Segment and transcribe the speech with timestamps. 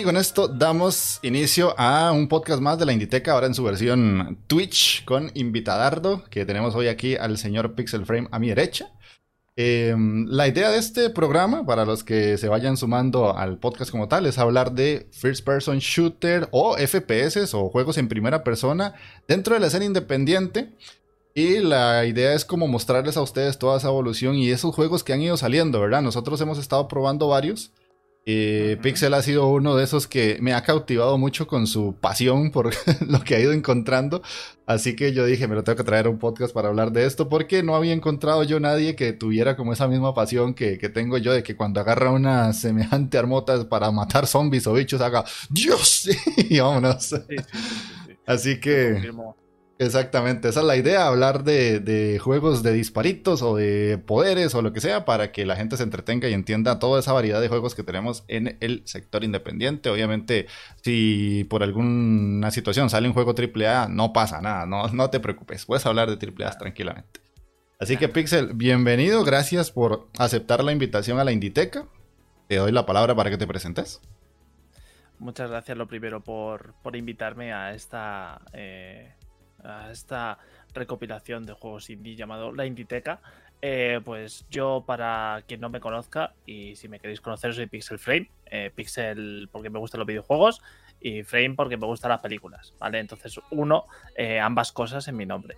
[0.00, 3.62] Y con esto damos inicio a un podcast más de la Inditeca, ahora en su
[3.62, 8.90] versión Twitch, con invitadardo, que tenemos hoy aquí al señor Pixel Frame a mi derecha.
[9.56, 14.08] Em, la idea de este programa, para los que se vayan sumando al podcast como
[14.08, 18.94] tal, es hablar de First Person Shooter o FPS o juegos en primera persona
[19.28, 20.70] dentro de la escena independiente.
[21.34, 25.12] Y la idea es como mostrarles a ustedes toda esa evolución y esos juegos que
[25.12, 26.00] han ido saliendo, ¿verdad?
[26.00, 27.70] Nosotros hemos estado probando varios.
[28.26, 32.50] Eh, Pixel ha sido uno de esos que me ha cautivado mucho con su pasión
[32.50, 32.70] por
[33.08, 34.22] lo que ha ido encontrando.
[34.66, 37.06] Así que yo dije, me lo tengo que traer a un podcast para hablar de
[37.06, 41.18] esto, porque no había encontrado yo nadie que tuviera como esa misma pasión que, tengo
[41.18, 46.08] yo de que cuando agarra una semejante armota para matar zombies o bichos haga ¡Dios!
[46.36, 47.14] y vámonos.
[48.26, 49.10] Así que.
[49.80, 54.74] Exactamente, esa es la idea, hablar de, juegos de disparitos o de poderes o lo
[54.74, 57.74] que sea para que la gente se entretenga y entienda toda esa variedad de juegos
[57.74, 59.88] que tenemos en el sector independiente.
[59.88, 60.48] Obviamente,
[60.82, 65.64] si por alguna situación sale un juego AAA, no pasa nada, no, no te preocupes,
[65.64, 67.20] puedes hablar de AAA tranquilamente.
[67.78, 71.86] Así que Pixel, bienvenido, gracias por aceptar la invitación a la Inditeca.
[72.48, 74.02] Te doy la palabra para que te presentes.
[75.18, 78.42] Muchas gracias lo primero por, invitarme a esta...
[78.52, 79.14] Eh,
[79.64, 80.38] a esta
[80.74, 83.20] recopilación de juegos indie llamado La Inditeca.
[83.62, 87.98] Eh, pues yo, para quien no me conozca, y si me queréis conocer, soy Pixel
[87.98, 88.30] Frame.
[88.46, 90.62] Eh, Pixel porque me gustan los videojuegos
[91.00, 92.98] y Frame porque me gustan las películas, ¿vale?
[92.98, 95.56] Entonces, uno, eh, ambas cosas en mi nombre.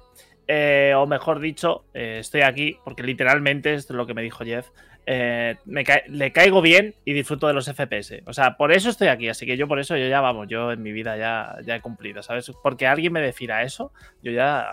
[0.96, 4.68] o mejor dicho, estoy aquí porque literalmente es lo que me dijo Jeff.
[5.04, 8.22] Eh, le caigo bien y disfruto de los FPS.
[8.26, 9.28] O sea, por eso estoy aquí.
[9.28, 11.80] Así que yo por eso, yo ya vamos, yo en mi vida ya, ya he
[11.80, 12.50] cumplido, ¿sabes?
[12.62, 13.92] Porque alguien me defina eso,
[14.22, 14.66] yo ya,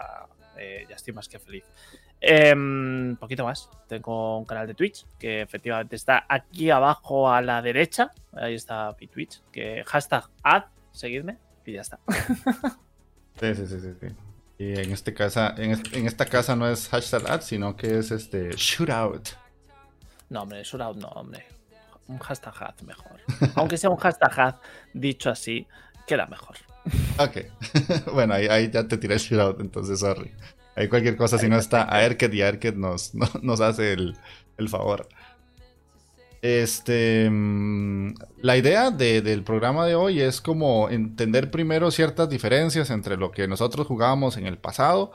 [0.58, 1.64] eh, ya estoy más que feliz.
[2.22, 3.70] un em, poquito más.
[3.88, 8.12] Tengo un canal de Twitch que efectivamente está aquí abajo a la derecha.
[8.34, 9.42] Ahí está mi Twitch.
[9.52, 12.00] Que hashtag ad, seguidme y ya está.
[13.40, 14.08] Sí, sí, sí, sí.
[14.58, 18.12] Y en, este casa, en, en esta casa no es hashtag ad, sino que es
[18.12, 19.30] este shootout.
[20.30, 21.46] No, hombre, Shootout no, hombre.
[22.08, 23.20] Un hashtag hat mejor.
[23.56, 24.60] Aunque sea un hashtag
[24.94, 25.68] dicho así,
[26.08, 26.58] queda mejor.
[27.18, 27.38] Ok.
[28.14, 30.32] bueno, ahí, ya te tiré el shootout, entonces, sorry.
[30.76, 34.16] Ahí cualquier cosa, si no está a Erket y Erket nos, nos hace el,
[34.70, 35.08] favor.
[36.42, 43.18] Este, mm, la idea del programa de hoy es como entender primero ciertas diferencias entre
[43.18, 45.12] lo que nosotros jugábamos en el pasado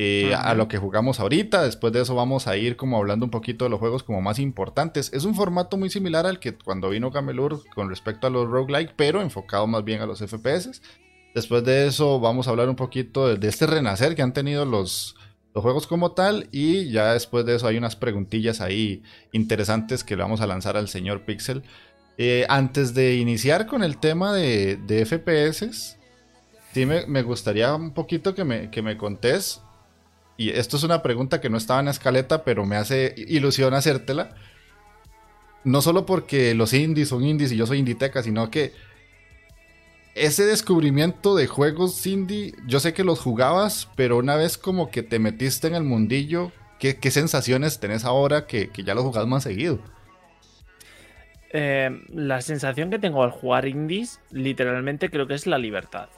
[0.00, 1.64] eh, a lo que jugamos ahorita.
[1.64, 4.38] Después de eso vamos a ir como hablando un poquito de los juegos como más
[4.38, 5.10] importantes.
[5.12, 8.94] Es un formato muy similar al que cuando vino Camelur con respecto a los roguelike,
[8.94, 10.80] pero enfocado más bien a los FPS.
[11.34, 15.16] Después de eso vamos a hablar un poquito de, este renacer que han tenido los,
[15.52, 20.14] los juegos como tal y ya después de eso hay unas preguntillas ahí interesantes que
[20.14, 21.64] le vamos a lanzar al señor Pixel.
[22.18, 25.96] Eh, antes de iniciar con el tema de, de FPS,
[26.72, 29.60] sí me, gustaría un poquito que me, que me contés
[30.38, 33.74] y esto es una pregunta que no estaba en la escaleta, pero me hace ilusión
[33.74, 34.36] hacértela.
[35.64, 38.72] No solo porque los indies son indies y yo soy inditeca, sino que
[40.14, 45.02] ese descubrimiento de juegos indie, yo sé que los jugabas, pero una vez como que
[45.02, 49.80] te metiste en el mundillo, ¿qué, sensaciones tenés ahora que, ya los jugás más seguido?
[51.52, 56.08] Eh, la sensación que tengo al jugar indies, literalmente creo que es la libertad.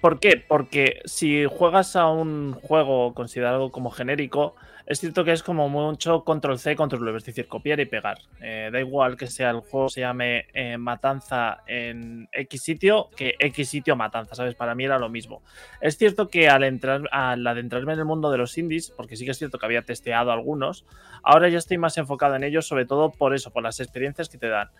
[0.00, 0.42] ¿Por qué?
[0.46, 4.54] Porque si juegas a un juego considerado como genérico,
[4.88, 8.16] es cierto que es como mucho control C, control V, es decir, copiar y pegar.
[8.40, 13.34] Eh, da igual que sea el juego se llame eh, Matanza en X sitio que
[13.38, 14.54] X sitio Matanza, ¿sabes?
[14.54, 15.42] Para mí era lo mismo.
[15.82, 19.26] Es cierto que al entrar, al adentrarme en el mundo de los indies, porque sí
[19.26, 20.86] que es cierto que había testeado algunos,
[21.22, 24.38] ahora ya estoy más enfocado en ellos, sobre todo por eso, por las experiencias que
[24.38, 24.70] te dan.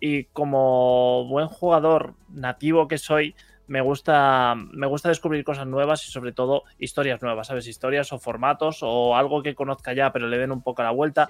[0.00, 3.34] Y como buen jugador nativo que soy,
[3.68, 7.68] me gusta, me gusta descubrir cosas nuevas y sobre todo historias nuevas, ¿sabes?
[7.68, 11.28] Historias o formatos o algo que conozca ya pero le den un poco la vuelta.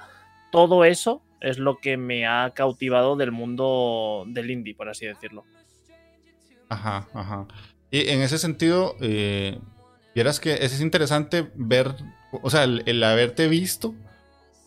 [0.51, 5.45] Todo eso es lo que me ha cautivado del mundo del indie, por así decirlo.
[6.69, 7.47] Ajá, ajá.
[7.91, 9.59] Y en ese sentido, eh,
[10.15, 11.95] vieras que es interesante ver,
[12.43, 13.95] o sea, el, haberte visto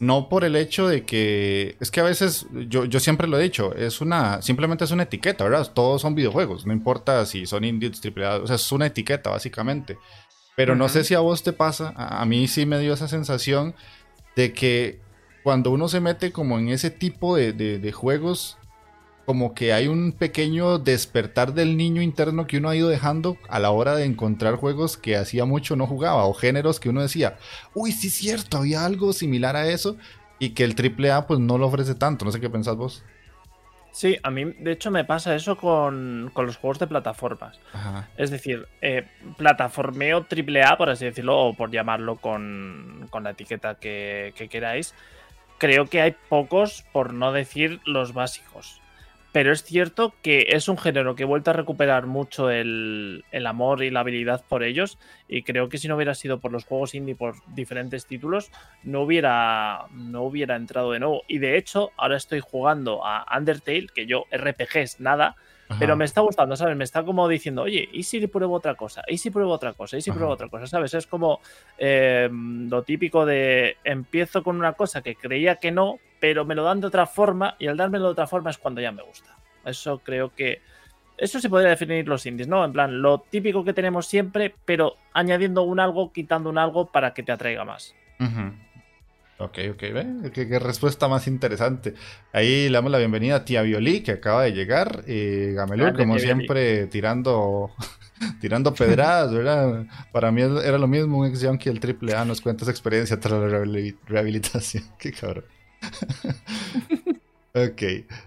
[0.01, 3.44] no por el hecho de que es que a veces yo, yo siempre lo he
[3.44, 7.63] dicho es una simplemente es una etiqueta verdad todos son videojuegos no importa si son
[7.63, 9.98] indies triple A o sea es una etiqueta básicamente.
[10.57, 13.74] Pero no sé si a vos te pasa a, mí sí me dio esa sensación
[14.36, 15.00] de que
[15.44, 18.57] cuando uno se mete como en ese tipo de, de juegos
[19.25, 23.59] como que hay un pequeño despertar del niño interno que uno ha ido dejando a
[23.59, 27.38] la hora de encontrar juegos que hacía mucho no jugaba o géneros que uno decía,
[27.73, 29.97] uy, sí es cierto, había algo similar a eso
[30.39, 32.25] y que el AAA pues no lo ofrece tanto.
[32.25, 33.03] No sé qué pensás vos.
[33.91, 37.59] Sí, a mí de hecho me pasa eso con, los juegos de plataformas.
[38.18, 39.06] Es decir, eh,
[39.38, 44.95] plataformeo AAA, por así decirlo, o por llamarlo con, la etiqueta que queráis,
[45.62, 48.81] creo que hay pocos, por no decir los básicos.
[49.31, 53.81] Pero es cierto que es un género que he vuelto a recuperar mucho el, amor
[53.83, 54.98] y la habilidad por ellos.
[55.28, 58.51] Y creo que si no hubiera sido por los juegos indie, por diferentes títulos,
[58.83, 61.24] no hubiera, no hubiera entrado de nuevo.
[61.28, 65.36] Y de hecho, ahora estoy jugando a Undertale, que yo RPGs nada,
[65.80, 66.75] pero me está gustando, ¿sabes?
[66.75, 69.04] Me está como diciendo, oye, ¿y si pruebo otra cosa?
[69.07, 69.98] ¿Y si pruebo otra cosa?
[69.98, 70.68] ¿Y si pruebo otra cosa?
[70.68, 70.94] ¿Sabes?
[70.94, 71.39] Es como
[71.78, 76.63] em, lo típico de empiezo con una cosa que creía que no, pero me lo
[76.63, 79.35] dan de otra forma y al dármelo de otra forma es cuando ya me gusta.
[79.65, 80.62] Eso creo que...
[81.18, 82.63] Eso se podría definir los indies, ¿no?
[82.63, 87.13] En plan, lo típico que tenemos siempre, pero añadiendo un algo, quitando un algo para
[87.13, 87.94] que te atraiga más.
[89.38, 90.31] Ok, ok, ¿ve?
[90.31, 91.95] ¿Qué, respuesta más interesante.
[92.33, 95.03] Ahí le damos la bienvenida a Tía Violí, que acaba de llegar.
[95.07, 97.71] Y Gamelú, como siempre, tirando
[98.39, 99.85] tirando pedradas, ¿verdad?
[100.12, 103.19] Para mí era lo mismo, un ex junkie el triple A nos cuenta esa experiencia
[103.19, 103.63] tras la
[104.07, 104.83] rehabilitación.
[105.00, 105.45] Qué cabrón.
[107.54, 107.81] ok.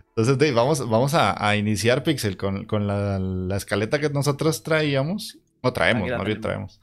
[0.09, 5.39] Entonces, Dave, vamos, vamos a, iniciar Pixel con, la, escaleta que nosotros traíamos.
[5.61, 6.81] O traemos, más bien traemos.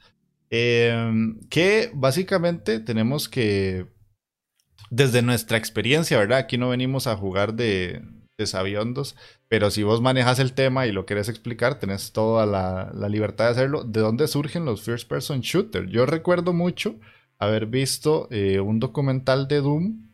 [0.50, 3.86] Em, que básicamente tenemos que
[4.90, 6.38] desde nuestra experiencia, ¿verdad?
[6.38, 8.02] Aquí no venimos a jugar de,
[8.36, 9.16] de sabiondos,
[9.48, 13.50] pero si vos manejas el tema y lo querés explicar, tenés toda la, libertad de
[13.52, 13.84] hacerlo.
[13.84, 15.86] ¿De dónde surgen los first person shooter?
[15.86, 16.96] Yo recuerdo mucho
[17.38, 20.11] haber visto eh, un documental de Doom.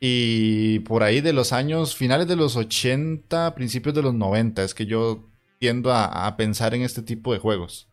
[0.00, 4.74] Y por ahí de los años finales de los 80, principios de los 90, es
[4.74, 7.88] que yo tiendo a, pensar en este tipo de juegos.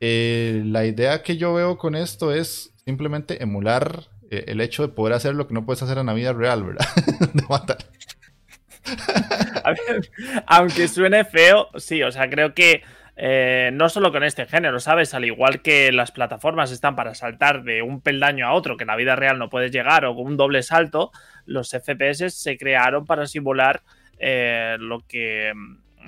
[0.00, 4.92] Eh, la idea que yo veo con esto es simplemente emular eh, el hecho de
[4.92, 6.86] poder hacer lo que no puedes hacer en la vida real, ¿verdad?
[7.32, 7.78] de matar.
[10.46, 12.82] aunque suene feo, sí, o sea, creo que
[13.20, 15.12] eh, no solo con este género, ¿sabes?
[15.12, 18.88] Al igual que las plataformas están para saltar de un peldaño a otro que en
[18.88, 21.10] la vida real no puedes llegar o con un doble salto,
[21.44, 23.82] los FPS se crearon para simular
[24.18, 25.52] eh, lo, que,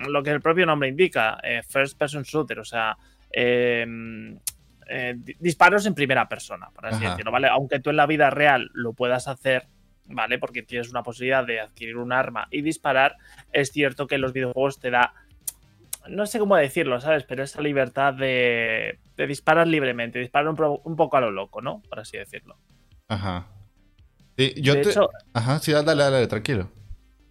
[0.08, 2.96] lo que el propio nombre indica, First Person Shooter, o sea,
[4.92, 7.46] eh, disparos en primera persona, por así decirlo, ¿vale?
[7.46, 9.68] Aunque tú en la vida real lo puedas hacer,
[10.06, 10.40] ¿vale?
[10.40, 13.16] Porque tienes una posibilidad de adquirir un arma y disparar,
[13.52, 15.14] es cierto que los videojuegos te da,
[16.08, 17.24] no sé cómo decirlo, ¿sabes?
[17.24, 21.82] Pero esa libertad de, disparar libremente, disparar un, poco a lo loco, ¿no?
[21.88, 22.56] Por así decirlo.
[23.08, 23.48] Ajá.
[24.36, 24.90] Sí, yo te...
[25.34, 26.70] Ajá, sí, dale, dale, tranquilo.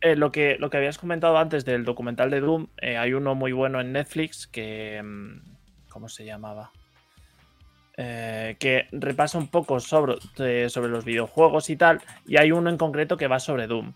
[0.02, 3.36] Eh, lo, que, lo que habías comentado antes del documental de Doom, eh, hay uno
[3.36, 5.02] muy bueno en Netflix que...
[5.04, 5.58] Mm,
[5.90, 6.72] ¿Cómo se llamaba?
[8.02, 12.78] Eh, que repasa un poco sobre, sobre los videojuegos y tal, y hay uno en
[12.78, 13.94] concreto que va sobre Doom.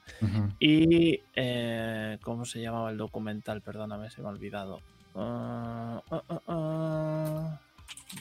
[0.59, 1.21] Y...
[1.33, 3.61] Eh, ¿Cómo se llamaba el documental?
[3.61, 4.81] Perdóname, se me ha olvidado.
[5.15, 7.59] Ah, ah, ah,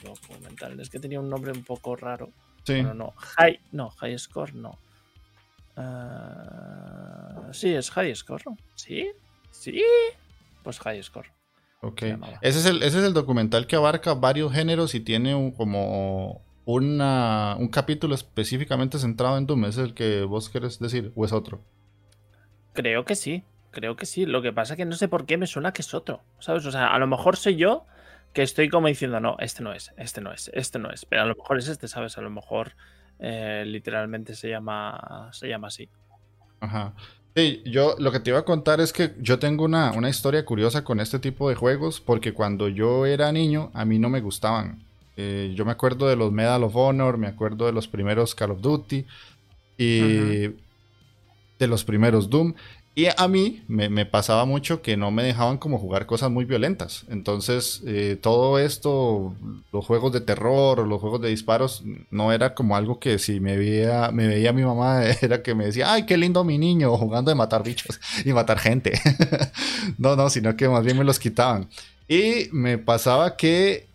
[0.01, 2.29] documental, es que tenía un nombre un poco raro.
[2.63, 2.81] Sí.
[2.81, 4.79] no, High, no, High Score no.
[7.51, 8.43] sí, es High Score.
[8.75, 9.11] ¿Sí?
[9.51, 9.83] ¿Sí?
[10.63, 11.27] Pues High Score.
[11.83, 12.01] Ok.
[12.41, 16.41] Ese es, el, ese es el documental que abarca varios géneros y tiene un, como
[16.63, 19.65] una, un capítulo específicamente centrado en Doom.
[19.65, 21.61] ¿Es el que vos querés decir o es otro?
[22.71, 24.25] Creo que sí, creo que sí.
[24.25, 26.65] Lo que pasa es que no sé por qué me suena que es otro, ¿sabes?
[26.65, 27.85] O sea, a lo mejor soy yo
[28.31, 31.05] que estoy como diciendo, no, este no es, este no es, este no es.
[31.05, 32.17] Pero a lo mejor es este, ¿sabes?
[32.17, 32.77] A lo mejor
[33.19, 35.89] eh, literalmente se llama, se llama así.
[36.61, 36.93] Ajá.
[37.35, 40.83] Sí, yo lo que te iba a contar es que yo tengo una, historia curiosa
[40.83, 44.83] con este tipo de juegos porque cuando yo era niño a mí no me gustaban.
[45.17, 48.51] Eh, yo me acuerdo de los Medal of Honor, me acuerdo de los primeros Call
[48.51, 49.05] of Duty
[49.77, 50.09] y
[51.59, 52.53] de los primeros Doom.
[52.95, 57.05] Y a mí me, pasaba mucho que no me dejaban como jugar cosas muy violentas.
[57.09, 59.33] Entonces, eh, todo esto,
[59.71, 63.57] los juegos de terror los juegos de disparos, no era como algo que si me
[63.57, 67.31] veía, me veía mi mamá, era que me decía, ay, qué lindo mi niño, jugando
[67.31, 68.99] de matar bichos y matar gente.
[69.97, 71.69] no, no, sino que más bien me los quitaban.
[72.07, 73.87] Y me pasaba que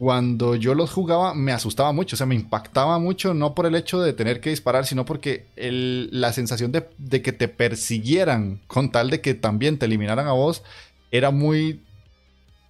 [0.00, 3.74] cuando yo los jugaba me asustaba mucho, o sea, me impactaba mucho, no por el
[3.74, 8.92] hecho de tener que disparar, sino porque la sensación de, de, que te persiguieran con
[8.92, 10.62] tal de que también te eliminaran a vos
[11.10, 11.82] era muy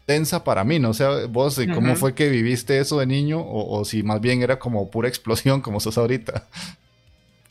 [0.07, 0.91] tensa para mí, ¿no?
[0.91, 3.39] O sea, vos, ¿cómo fue que viviste eso de niño?
[3.39, 6.49] O, o, si más bien era como pura explosión como sos ahorita.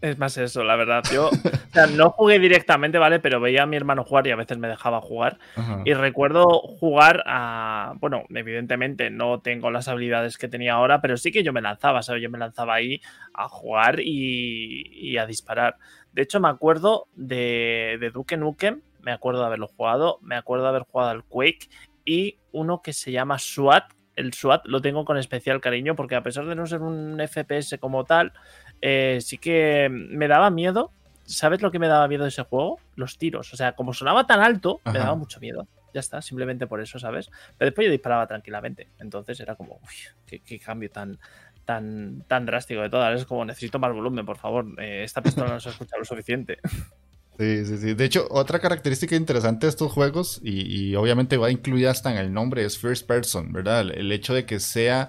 [0.01, 1.03] Es más eso, la verdad.
[1.11, 3.19] Yo o sea, no jugué directamente, ¿vale?
[3.19, 5.39] Pero veía a mi hermano jugar y a veces me dejaba jugar.
[5.85, 7.93] Y recuerdo jugar a.
[7.99, 12.01] Bueno, evidentemente no tengo las habilidades que tenía ahora, pero sí que yo me lanzaba,
[12.01, 12.23] ¿sabes?
[12.23, 13.01] Yo me lanzaba ahí
[13.33, 15.77] a jugar y, a disparar.
[16.13, 20.63] De hecho, me acuerdo de, de Duke Nukem, me acuerdo de haberlo jugado, me acuerdo
[20.63, 21.69] de haber jugado al Quake
[22.05, 23.93] y uno que se llama SWAT.
[24.15, 27.77] El SWAT lo tengo con especial cariño porque a pesar de no ser un FPS
[27.79, 28.33] como tal,
[28.81, 30.91] eh, sí que me daba miedo.
[31.25, 32.79] ¿Sabes lo que me daba miedo de ese juego?
[32.95, 33.53] Los tiros.
[33.53, 35.67] O sea, como sonaba tan alto, me daba mucho miedo.
[35.93, 37.29] Ya está, simplemente por eso, ¿sabes?
[37.57, 38.87] Pero después yo disparaba tranquilamente.
[38.99, 41.19] Entonces era como, uy, qué, cambio tan,
[41.65, 43.19] tan, tan drástico de todas.
[43.19, 44.65] Es como, necesito más volumen, por favor.
[44.79, 46.59] Eh, esta pistola no se escucha lo suficiente.
[47.39, 47.93] Sí, sí, sí.
[47.93, 52.17] De hecho, otra característica interesante de estos juegos, y, obviamente va a incluir hasta en
[52.17, 53.89] el nombre, es first person, ¿verdad?
[53.93, 55.07] el hecho de que sea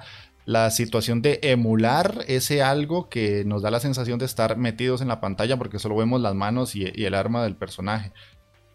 [0.50, 5.06] la situación de emular ese algo que nos da la sensación de estar metidos en
[5.06, 8.12] la pantalla porque solo vemos las manos y, el arma del personaje.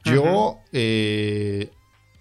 [0.06, 1.72] Yo, eh,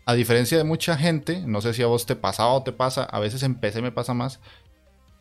[0.07, 3.05] a diferencia de mucha gente, no sé si a vos te pasaba o te pasa,
[3.05, 4.41] a veces en PC me pasa más,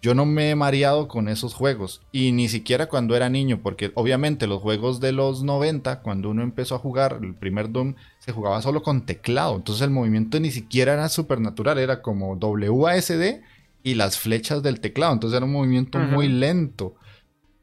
[0.01, 3.91] yo no me he mareado con esos juegos y ni siquiera cuando era niño, porque
[3.93, 8.31] obviamente los juegos de los 90, cuando uno empezó a jugar el primer Doom, se
[8.31, 13.43] jugaba solo con teclado, entonces el movimiento ni siquiera era supernatural, era como WASD
[13.83, 15.13] y las flechas del teclado.
[15.13, 16.95] Entonces era un movimiento muy lento.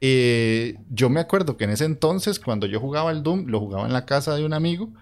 [0.00, 3.86] Eh, yo me acuerdo que en ese entonces, cuando yo jugaba el Doom, lo jugaba
[3.86, 4.92] en la casa de un amigo,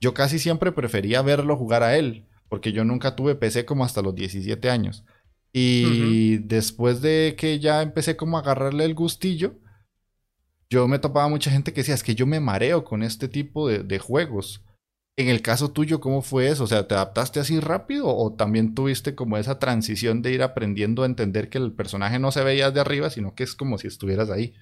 [0.00, 4.02] yo casi siempre prefería verlo jugar a él, porque yo nunca tuve PC como hasta
[4.02, 5.04] los 17 años.
[5.52, 9.54] Y después de que ya empecé como a agarrarle el gustillo,
[10.68, 13.68] yo me topaba mucha gente que decía, es que yo me mareo con este tipo
[13.68, 14.62] de juegos.
[15.20, 16.64] En el caso tuyo, ¿cómo fue eso?
[16.64, 21.02] O sea, ¿te adaptaste así rápido o también tuviste como esa transición de ir aprendiendo
[21.02, 23.86] a entender que el personaje no se veía de arriba, sino que es como si
[23.86, 24.54] estuvieras ahí?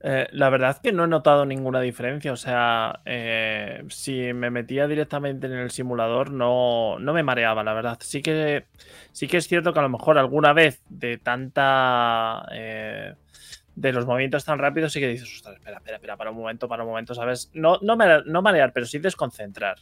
[0.00, 2.32] Eh, la verdad es que no he notado ninguna diferencia.
[2.32, 7.74] O sea, eh, si me metía directamente en el simulador, no, no me mareaba, la
[7.74, 7.98] verdad.
[8.00, 8.64] Sí que,
[9.12, 12.46] sí que es cierto que a lo mejor alguna vez de tanta.
[12.52, 13.14] Eh,
[13.76, 16.66] de los movimientos tan rápidos sí que dices, ostras, espera, espera, espera, para un momento,
[16.66, 17.50] para un momento, ¿sabes?
[17.52, 19.76] No, no, no marear, pero sí desconcentrar.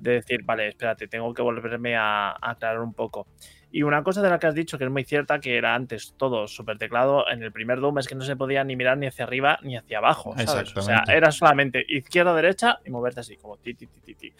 [0.00, 3.28] De decir, vale, espérate, tengo que volverme a, aclarar un poco.
[3.70, 6.14] Y una cosa de la que has dicho que es muy cierta, que era antes
[6.16, 9.06] todo súper teclado, en el primer Doom es que no se podía ni mirar ni
[9.06, 10.76] hacia arriba ni hacia abajo, ¿sabes?
[10.76, 14.32] O sea, era solamente izquierda, derecha y moverte así, como ti, ti, ti, ti, ti.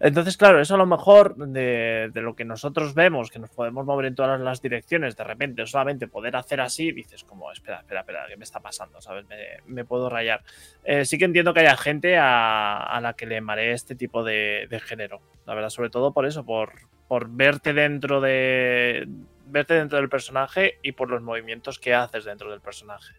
[0.00, 4.06] Entonces, claro, eso a lo mejor de, lo que nosotros vemos, que nos podemos mover
[4.06, 8.26] en todas las direcciones, de repente solamente poder hacer así, dices como, espera, espera, espera,
[8.28, 9.00] ¿qué me está pasando?
[9.00, 9.26] ¿Sabes?
[9.66, 10.44] Me, puedo rayar.
[10.84, 14.68] Eh, sí que entiendo que haya gente a, la que le maree este tipo de,
[14.84, 16.72] género, la verdad, sobre todo por eso, por,
[17.08, 19.08] por verte dentro de
[19.50, 23.14] verte dentro del personaje y por los movimientos que haces dentro del personaje.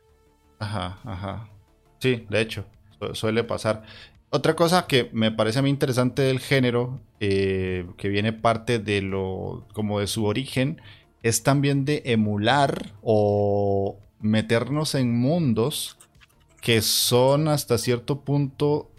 [0.59, 1.49] Ajá, ajá.
[1.99, 2.65] Sí, de hecho,
[3.13, 3.83] suele pasar.
[4.31, 9.01] Otra cosa que me parece a mí interesante del género, eh, que viene parte de
[9.01, 10.81] lo, como de su origen,
[11.23, 15.97] es también de emular o meternos en mundos
[16.61, 18.91] que son hasta cierto punto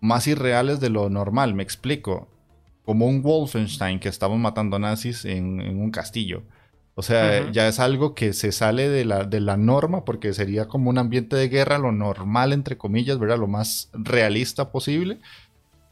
[0.00, 2.28] más irreales de lo normal, me explico.
[2.84, 6.44] Como un Wolfenstein que estamos matando nazis en un castillo.
[6.98, 10.66] O sea, ya es algo que se sale de la, de la norma porque sería
[10.66, 13.36] como un ambiente de guerra, lo normal, entre comillas, ¿verdad?
[13.36, 15.18] Lo más realista posible.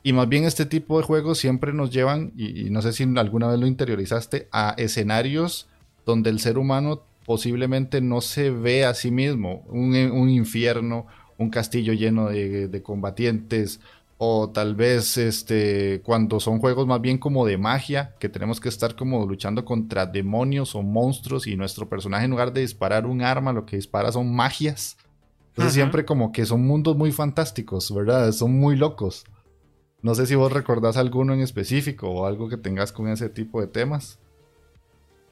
[0.02, 3.48] Y más bien este tipo de juegos siempre nos llevan, y, no sé si alguna
[3.48, 5.68] vez lo interiorizaste, a escenarios
[6.06, 9.62] donde el ser humano posiblemente no se ve a sí mismo.
[9.68, 11.06] Un, un infierno,
[11.36, 13.78] un castillo lleno de, de combatientes,
[14.18, 18.68] o tal vez este cuando son juegos más bien como de magia, que tenemos que
[18.68, 23.22] estar como luchando contra demonios o monstruos y nuestro personaje en lugar de disparar un
[23.22, 24.96] arma, lo que dispara son magias.
[25.48, 28.32] Entonces siempre como que son mundos muy fantásticos, ¿verdad?
[28.32, 29.24] Son muy locos.
[30.02, 33.60] No sé si vos recordás alguno en específico o algo que tengas con ese tipo
[33.60, 34.18] de temas.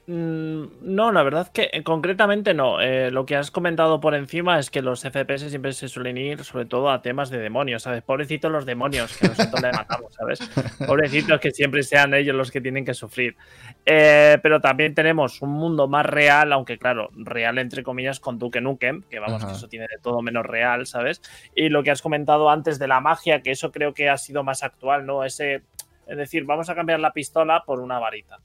[0.05, 2.81] Mm, no, la verdad que eh, concretamente no.
[2.81, 6.43] Eh, lo que has comentado por encima es que los FPS siempre se suelen ir
[6.43, 8.03] sobre todo a temas de demonios, ¿sabes?
[8.03, 10.39] Pobrecitos los demonios que nosotros le matamos, ¿sabes?
[10.85, 13.37] Pobrecitos que siempre sean ellos los que tienen que sufrir.
[13.85, 18.59] Eh, pero también tenemos un mundo más real, aunque claro, real entre comillas con Duke
[18.59, 21.21] Nukem, que vamos, que eso tiene de todo menos real, ¿sabes?
[21.55, 24.43] Y lo que has comentado antes de la magia, que eso creo que ha sido
[24.43, 25.23] más actual, ¿no?
[25.23, 25.61] Ese
[26.05, 28.39] Es decir, vamos a cambiar la pistola por una varita,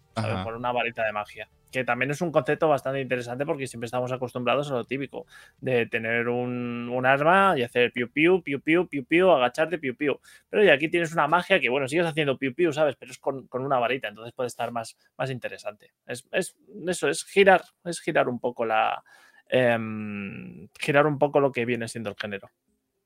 [0.45, 1.49] por una varita de magia.
[1.71, 5.27] Que también es un concepto bastante interesante porque siempre estamos acostumbrados a lo típico
[5.61, 10.19] de tener un, arma y hacer piu piu, piu piu, piu piu, agacharte, piu piu.
[10.49, 12.97] Pero y aquí tienes una magia que, bueno, sigues haciendo piu piu, ¿sabes?
[12.97, 15.93] Pero es con, una varita, entonces puede estar más, más interesante.
[16.07, 19.03] Es, eso, es girar, es girar un poco la.
[19.51, 22.51] Em, girar un poco lo que viene siendo el género.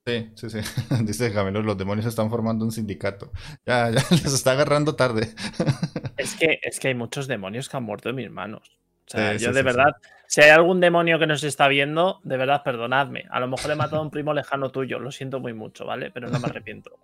[0.04, 0.58] Sí, sí, sí.
[1.04, 3.30] Dice Camilo, los demonios están formando un sindicato.
[3.64, 5.28] Ya, ya les está agarrando tarde.
[6.18, 8.78] Es que, es que hay muchos demonios que han muerto en mis manos.
[9.08, 9.96] O sea, yo de verdad,
[10.28, 13.24] si hay algún demonio que nos está viendo, de verdad, perdonadme.
[13.30, 16.12] A lo mejor he matado a un primo lejano tuyo, lo siento muy mucho, ¿vale?
[16.12, 16.96] Pero no me arrepiento.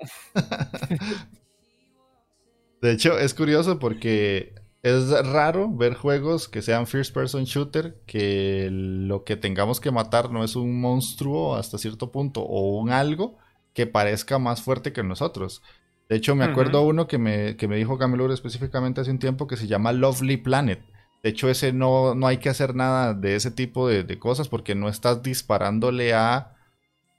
[2.81, 8.68] De hecho, es curioso porque es raro ver juegos que sean first person shooter, que
[8.70, 13.38] lo que tengamos que matar no es un monstruo hasta cierto punto o un algo
[13.75, 15.62] que parezca más fuerte que nosotros.
[16.08, 19.47] De hecho, me acuerdo uno que me, que me dijo Camilo específicamente hace un tiempo
[19.47, 20.80] que se llama Lovely Planet.
[21.23, 24.75] De hecho, ese no, no hay que hacer nada de ese tipo de, cosas porque
[24.75, 26.56] no estás disparándole a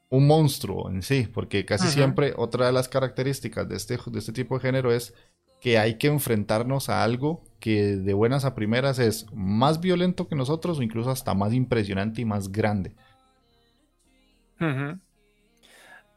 [0.10, 1.30] un monstruo en sí.
[1.32, 5.14] Porque casi siempre otra de las características de este, de este tipo de género es
[5.62, 10.36] que hay que enfrentarnos a algo que de buenas a primeras es más violento que
[10.36, 12.96] nosotros o incluso hasta más impresionante y más grande.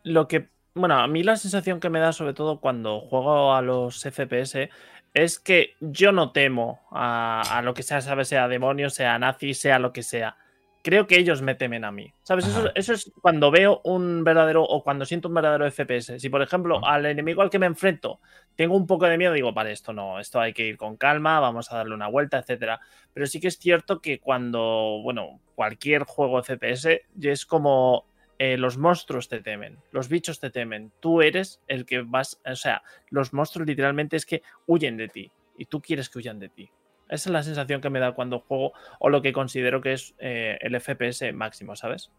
[0.05, 3.63] Lo que, bueno, a mí la sensación que me da sobre todo cuando juego a
[3.63, 4.69] los FPS
[5.15, 9.55] es que yo no temo a, a lo que sea, sabe, sea demonio, sea nazi,
[9.55, 10.37] sea lo que sea
[10.83, 12.13] creo que ellos me temen a mí.
[12.23, 12.47] ¿Sabes?
[12.75, 16.19] Eso, es cuando veo un verdadero o cuando siento un verdadero FPS.
[16.19, 18.21] Si, por ejemplo, al enemigo al que me enfrento
[18.57, 21.41] tengo un poco de miedo, digo, vale, esto no, esto hay que ir con calma,
[21.41, 22.81] vamos a darle una vuelta, etcétera.
[23.15, 28.05] Pero sí que es cierto que cuando, bueno, cualquier juego FPS es como
[28.39, 32.57] eh, los monstruos te temen, los bichos te temen, tú eres el que vas, o
[32.57, 36.49] sea, los monstruos literalmente es que huyen de ti y tú quieres que huyan de
[36.49, 36.71] ti.
[37.13, 40.15] Esa es la sensación que me da cuando juego o lo que considero que es
[40.19, 42.11] eh, el FPS máximo, ¿sabes?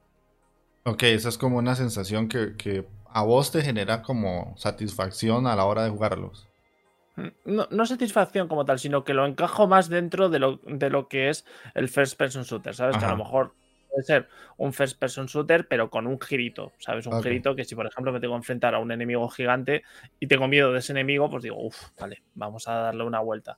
[0.83, 5.65] Ok, esa es como una sensación que, a vos te genera como satisfacción a la
[5.65, 6.47] hora de jugarlos.
[7.15, 11.07] Mm, no, satisfacción como tal, sino que lo encajo más dentro de lo, de lo
[11.07, 12.97] que es el first person shooter, ¿sabes?
[12.97, 13.55] Que a lo mejor
[13.89, 17.07] puede ser un first person shooter, pero con un girito, ¿sabes?
[17.07, 19.81] Un girito que si, por ejemplo, me tengo que enfrentar a un enemigo gigante
[20.19, 23.57] y tengo miedo de ese enemigo, pues digo, uff, vale, vamos a darle una vuelta.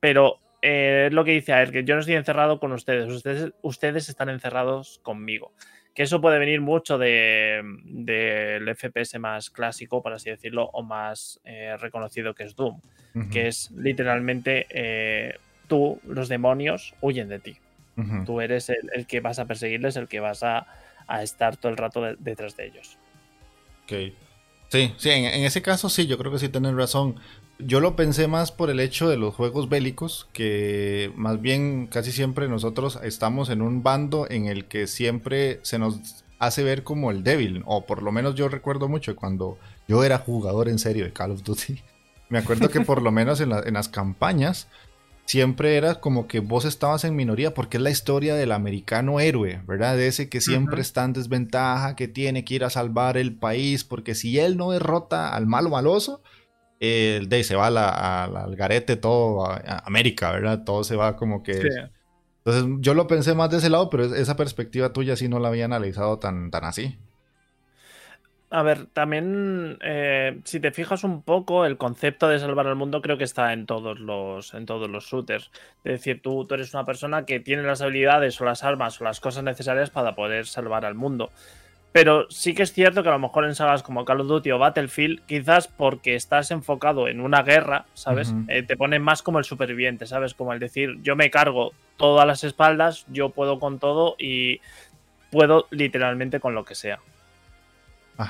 [0.00, 3.08] Pero eh, es lo que dice a él, que yo no estoy encerrado con ustedes,
[3.10, 5.52] ustedes, ustedes están encerrados conmigo.
[5.94, 11.40] Que eso puede venir mucho del de, FPS más clásico, por así decirlo, o más
[11.44, 12.80] eh, reconocido que es Doom,
[13.32, 17.56] que es literalmente eh, tú, los demonios, huyen de ti.
[18.26, 20.68] Tú eres el, que vas a perseguirles, el que vas a,
[21.20, 22.96] estar todo el rato detrás de ellos.
[23.82, 24.14] Ok.
[24.68, 27.16] Sí, sí, en, en, ese caso sí, yo creo que sí tienes razón.
[27.60, 32.12] Yo lo pensé más por el hecho de los juegos bélicos, que más bien casi
[32.12, 37.10] siempre nosotros estamos en un bando en el que siempre se nos hace ver como
[37.10, 41.04] el débil, o por lo menos yo recuerdo mucho cuando yo era jugador en serio
[41.04, 41.82] de Call of Duty.
[42.28, 44.68] Me acuerdo que por lo menos en, las campañas
[45.24, 49.62] siempre era como que vos estabas en minoría porque es la historia del americano héroe,
[49.66, 49.96] ¿verdad?
[49.96, 53.82] De ese que siempre está en desventaja, que tiene que ir a salvar el país,
[53.82, 56.22] porque si él no derrota al malo maloso,
[56.80, 60.64] el de se va al garete todo, a, América, ¿verdad?
[60.64, 61.68] Todo se va como que...
[62.44, 65.48] Entonces yo lo pensé más de ese lado, pero esa perspectiva tuya sí no la
[65.48, 66.98] había analizado tan, tan así.
[68.50, 73.02] A ver, también eh, si te fijas un poco, el concepto de salvar al mundo
[73.02, 75.50] creo que está en todos los, en todos los shooters.
[75.84, 79.04] Es decir, tú, tú eres una persona que tiene las habilidades o las armas o
[79.04, 81.30] las cosas necesarias para poder salvar al mundo.
[81.92, 84.50] Pero sí que es cierto que a lo mejor en sagas como Call of Duty
[84.50, 88.34] o Battlefield, quizás porque estás enfocado en una guerra, ¿sabes?
[88.48, 90.34] Eh, te ponen más como el superviviente, ¿sabes?
[90.34, 94.60] Como el decir, yo me cargo todas las espaldas, yo puedo con todo y
[95.30, 97.00] puedo literalmente con lo que sea.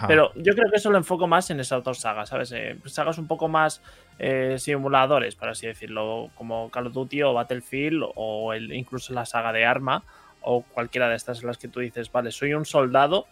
[0.06, 2.52] Pero yo creo que eso lo enfoco más en esas dos sagas, ¿sabes?
[2.52, 3.80] Eh, sagas un poco más
[4.18, 9.24] eh, simuladores, por así decirlo, como Call of Duty o Battlefield o el, incluso la
[9.24, 10.04] saga de Arma
[10.42, 13.26] o cualquiera de estas en las que tú dices, vale, soy un soldado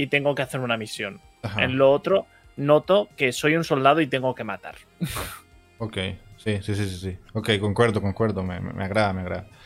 [0.00, 1.20] y tengo que hacer una misión.
[1.58, 2.24] En lo otro,
[2.56, 4.76] noto que soy un soldado y tengo que matar.
[5.78, 5.96] ok,
[6.38, 7.18] sí, sí, sí, sí.
[7.34, 9.46] Ok, concuerdo, concuerdo, me, agrada, me agrada.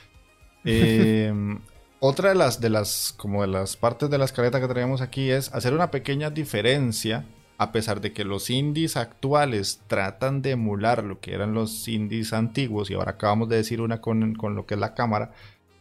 [0.66, 1.61] Em,
[2.01, 5.31] otra de las, de las, como de las partes de la escaleta que traemos aquí
[5.31, 7.27] es hacer una pequeña diferencia,
[7.59, 12.33] a pesar de que los indies actuales tratan de emular lo que eran los indies
[12.33, 15.33] antiguos, y ahora acabamos de decir una con, lo que es la cámara,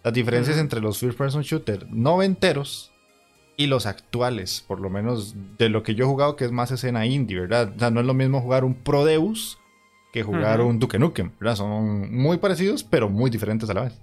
[0.04, 2.93] las diferencias entre los first person shooter noventeros
[3.56, 6.72] y los actuales, por lo menos de lo que yo he jugado, que es más
[6.72, 7.74] escena indie, ¿verdad?
[7.76, 9.60] O sea, no es lo mismo jugar un Prodeus
[10.12, 11.56] que jugar un Duke Nukem, ¿verdad?
[11.56, 14.00] Son muy parecidos, pero muy diferentes a la vez.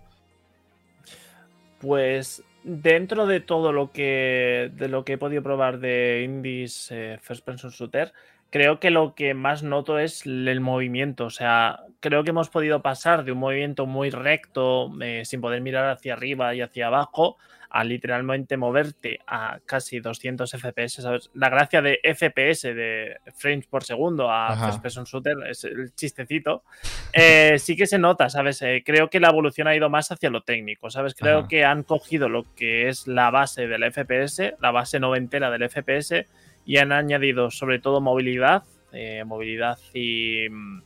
[1.81, 7.19] Pues dentro de todo lo que de lo que he podido probar de indies eh,
[7.23, 8.13] first person shooter,
[8.51, 11.27] creo que lo que más noto es el movimiento.
[11.27, 15.63] O sea, creo que hemos podido pasar de un movimiento muy recto, eh, sin poder
[15.63, 17.37] mirar hacia arriba y hacia abajo,
[17.71, 21.03] a literalmente moverte a casi 200 FPS.
[21.03, 21.31] ¿sabes?
[21.35, 26.65] La gracia de FPS, de frames por segundo, a First Person Shooter, es el chistecito.
[27.13, 28.61] Eh, sí que se nota, ¿sabes?
[28.63, 31.15] Eh, creo que la evolución ha ido más hacia lo técnico, ¿sabes?
[31.15, 35.69] Creo que han cogido lo que es la base del FPS, la base noventera del
[35.69, 36.27] FPS,
[36.67, 40.83] y han añadido sobre todo movilidad, eh, movilidad y mm,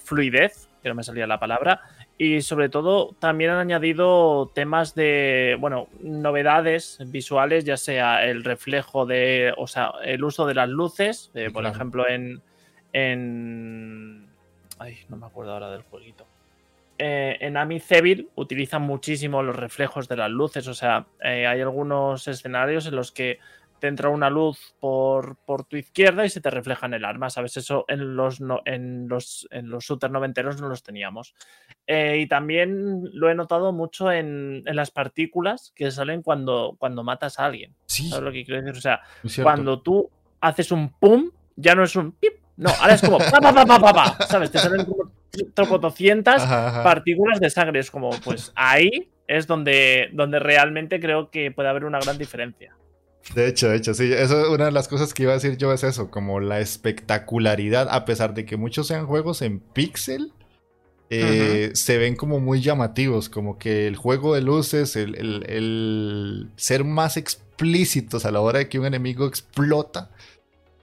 [0.00, 1.80] fluidez, que no me salía la palabra,
[2.16, 9.04] y sobre todo también han añadido temas de, bueno, novedades visuales, ya sea el reflejo
[9.04, 12.40] de, o sea, el uso de las luces, eh, por ejemplo, en,
[12.92, 14.28] en...
[14.78, 16.24] Ay, no me acuerdo ahora del jueguito.
[16.98, 22.28] Eh, en Amityville utilizan muchísimo los reflejos de las luces, o sea, eh, hay algunos
[22.28, 23.40] escenarios en los que
[23.78, 25.36] te entra una luz por,
[25.68, 27.56] tu izquierda y se te refleja en el arma, ¿sabes?
[27.56, 31.34] Eso en los, en los, en los shooters noventeros no los teníamos.
[31.86, 37.38] Eh, y también lo he notado mucho en, las partículas que salen cuando, cuando matas
[37.38, 37.74] a alguien.
[37.86, 38.78] ¿Sabes lo que quiero decir?
[38.78, 39.00] O sea,
[39.42, 40.10] cuando tú
[40.40, 43.66] haces un pum, ya no es un pip, no, ahora es como pa, pa, pa,
[43.66, 44.50] pa, pa, ¿sabes?
[44.50, 45.10] Te salen como
[45.78, 46.42] 200
[46.82, 47.80] partículas de sangre.
[47.80, 52.76] Es como, pues ahí es donde, donde realmente creo que puede haber una gran diferencia.
[53.34, 55.72] De hecho, de hecho, sí, eso una de las cosas que iba a decir yo
[55.72, 60.32] es eso, como la espectacularidad, a pesar de que muchos sean juegos en pixel,
[61.10, 67.16] eh, se ven como muy llamativos, como que el juego de luces, el, ser más
[67.16, 70.10] explícitos a la hora de que un enemigo explota,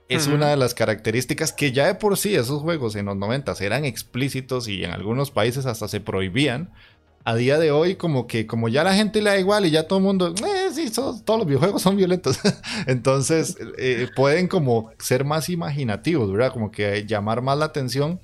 [0.08, 3.54] es una de las características que ya de por sí esos juegos en los 90
[3.60, 6.70] eran explícitos y en algunos países hasta se prohibían
[7.24, 9.86] a día de hoy como que como ya la gente le da igual y ya
[9.86, 12.40] todo el mundo, eh, sí, todos los videojuegos son violentos.
[12.86, 16.52] Entonces eh, pueden como ser más imaginativos, ¿verdad?
[16.52, 18.20] Como que llamar más la atención.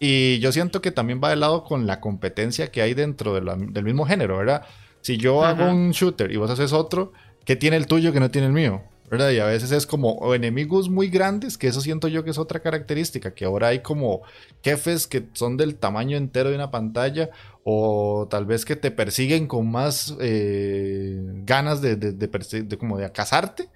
[0.00, 3.84] Y yo siento que también va de lado con la competencia que hay dentro del
[3.84, 4.62] mismo género, ¿verdad?
[5.00, 7.12] Si yo hago un shooter y vos haces otro,
[7.44, 8.82] ¿qué tiene el tuyo que no tiene el mío?
[9.10, 9.30] ¿Verdad?
[9.30, 12.60] Y a veces es como enemigos muy grandes, que eso siento yo que es otra
[12.60, 14.22] característica, que ahora hay como
[14.62, 17.30] jefes que son del tamaño entero de una pantalla,
[17.64, 23.68] o tal vez que te persiguen con más eh, ganas de, de, como de cazarte.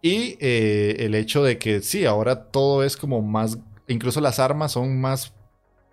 [0.00, 4.72] Y eh, el hecho de que sí, ahora todo es como más, incluso las armas
[4.72, 5.34] son más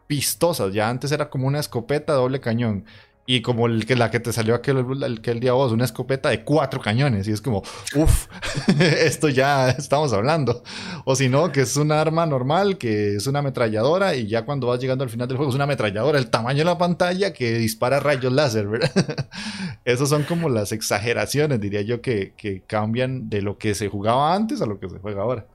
[0.07, 0.73] pistosas.
[0.73, 2.85] Ya antes era como una escopeta doble cañón.
[3.31, 6.43] Y como el, que la que te salió aquel, el, día vos, una escopeta de
[6.43, 7.27] cuatro cañones.
[7.27, 7.61] Y es como,
[7.93, 8.25] uff,
[8.79, 10.63] esto ya estamos hablando.
[11.05, 14.15] O si no, que es un arma normal, que es una ametralladora.
[14.15, 16.65] Y ya cuando vas llegando al final del juego, es una ametralladora, el tamaño de
[16.65, 18.89] la pantalla que dispara rayos láser, ¿verdad?
[19.85, 24.33] Esas son como las exageraciones, diría yo, que, que cambian de lo que se jugaba
[24.33, 25.45] antes a lo que se juega ahora.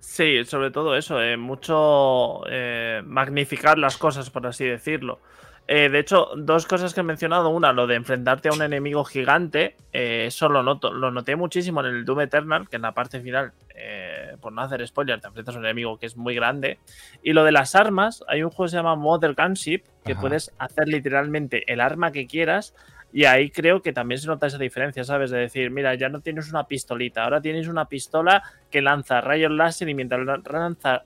[0.00, 5.20] Sí, sobre todo eso, eh, mucho eh, magnificar las cosas, por así decirlo.
[5.68, 7.50] Eh, de hecho, dos cosas que he mencionado.
[7.50, 9.76] Una, lo de enfrentarte a un enemigo gigante.
[9.92, 13.20] Eh, eso lo, noto, lo noté muchísimo en el Doom Eternal, que en la parte
[13.20, 16.78] final, eh, por no hacer spoiler, te enfrentas a un enemigo que es muy grande.
[17.22, 20.52] Y lo de las armas, hay un juego que se llama Modern Gunship, que puedes
[20.58, 22.74] hacer literalmente el arma que quieras
[23.16, 25.30] y ahí creo que también se nota esa diferencia, ¿sabes?
[25.30, 29.50] De decir, mira, ya no tienes una pistolita, ahora tienes una pistola que lanza rayos
[29.50, 31.02] láser y mientras lanza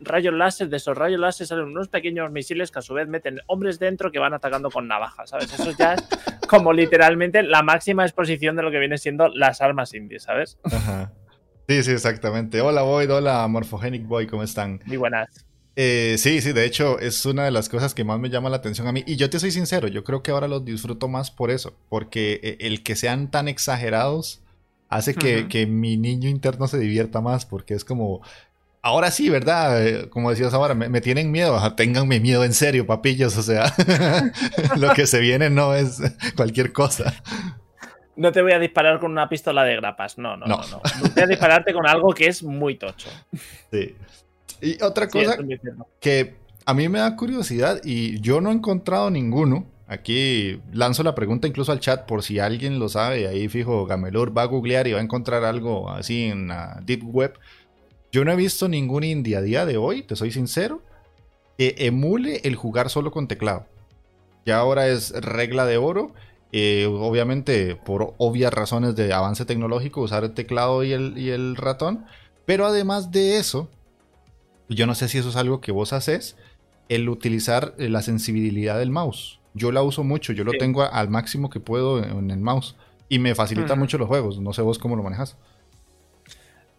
[0.00, 3.40] rayos láser, de esos rayos láser salen unos pequeños misiles que a su vez meten
[3.46, 5.58] hombres dentro que van atacando con navajas, ¿sabes?
[5.58, 6.06] Eso ya es
[6.50, 10.58] como literalmente la máxima exposición de lo que viene siendo las armas indies, ¿sabes?
[10.64, 11.12] Ajá.
[11.66, 12.60] Sí, sí, exactamente.
[12.60, 14.82] Hola Boyd, hola Morphogenic Boy, ¿cómo están?
[14.84, 15.46] Muy buenas.
[15.76, 18.56] Eh, sí, sí, de hecho es una de las cosas que más me llama la
[18.56, 19.02] atención a mí.
[19.06, 22.40] Y yo te soy sincero, yo creo que ahora los disfruto más por eso, porque
[22.42, 24.40] eh, el que sean tan exagerados
[24.88, 28.22] hace que, mi niño interno se divierta más, porque es como,
[28.82, 29.84] ahora sí, ¿verdad?
[29.84, 33.74] Eh, como decías ahora, me, tienen miedo, tenganme miedo en serio, papillos, o sea,
[34.76, 36.00] lo que se viene no es
[36.36, 37.12] cualquier cosa.
[38.14, 40.58] No te voy a disparar con una pistola de grapas, no, no, no.
[40.58, 40.68] no.
[40.68, 40.80] no.
[41.12, 43.08] Voy a dispararte con algo que es muy tocho.
[43.72, 43.96] Sí.
[44.60, 45.36] Y otra cosa
[46.00, 46.34] que
[46.66, 49.66] a mí me da curiosidad y yo no he encontrado ninguno.
[49.86, 53.28] Aquí lanzo la pregunta incluso al chat por si alguien lo sabe.
[53.28, 57.02] Ahí fijo, Gamelur va a googlear y va a encontrar algo así en la Deep
[57.04, 57.34] Web.
[58.10, 60.82] Yo no he visto ningún indie a día de hoy, te soy sincero,
[61.58, 63.66] que emule el jugar solo con teclado.
[64.46, 66.12] Ya ahora es regla de oro.
[66.52, 71.56] Eh, obviamente, por obvias razones de avance tecnológico, usar el teclado y el, y el
[71.56, 72.06] ratón.
[72.46, 73.68] Pero además de eso,
[74.68, 76.36] Yo no sé si eso es algo que vos haces,
[76.88, 79.40] el utilizar eh, la sensibilidad del mouse.
[79.54, 82.76] Yo la uso mucho, yo lo tengo al máximo que puedo en el mouse
[83.08, 84.40] y me facilita mucho los juegos.
[84.40, 85.36] No sé vos cómo lo manejas.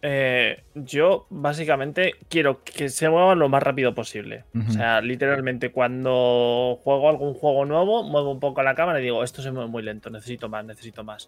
[0.08, 4.44] Eh, yo básicamente quiero que se mueva lo más rápido posible.
[4.68, 9.24] O sea, literalmente cuando juego algún juego nuevo, muevo un poco la cámara y digo,
[9.24, 11.28] esto se mueve muy lento, necesito más, necesito más.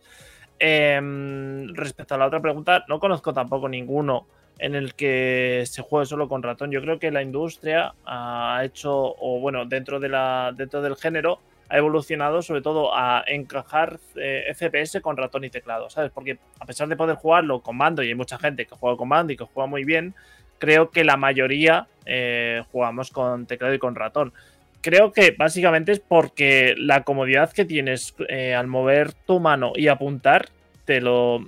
[0.60, 4.28] Em, respecto a la otra pregunta, no conozco tampoco ninguno
[4.60, 6.72] en el que se juegue solo con ratón.
[6.72, 11.40] Yo creo que la industria ha hecho, o bueno, dentro, de la, dentro del género,
[11.70, 16.12] ha evolucionado sobre todo a encajar eh, FPS con ratón y teclado, ¿sabes?
[16.12, 19.10] Porque a pesar de poder jugarlo con mando, y hay mucha gente que juega con
[19.10, 20.16] mando y que juega muy bien,
[20.60, 24.34] creo que la mayoría eh, jugamos con teclado y con ratón.
[24.82, 29.88] Creo que básicamente es porque la comodidad que tienes eh, al mover tu mano y
[29.90, 30.48] apuntar,
[30.86, 31.46] te lo,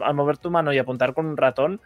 [0.00, 1.80] al mover tu mano y apuntar con un ratón,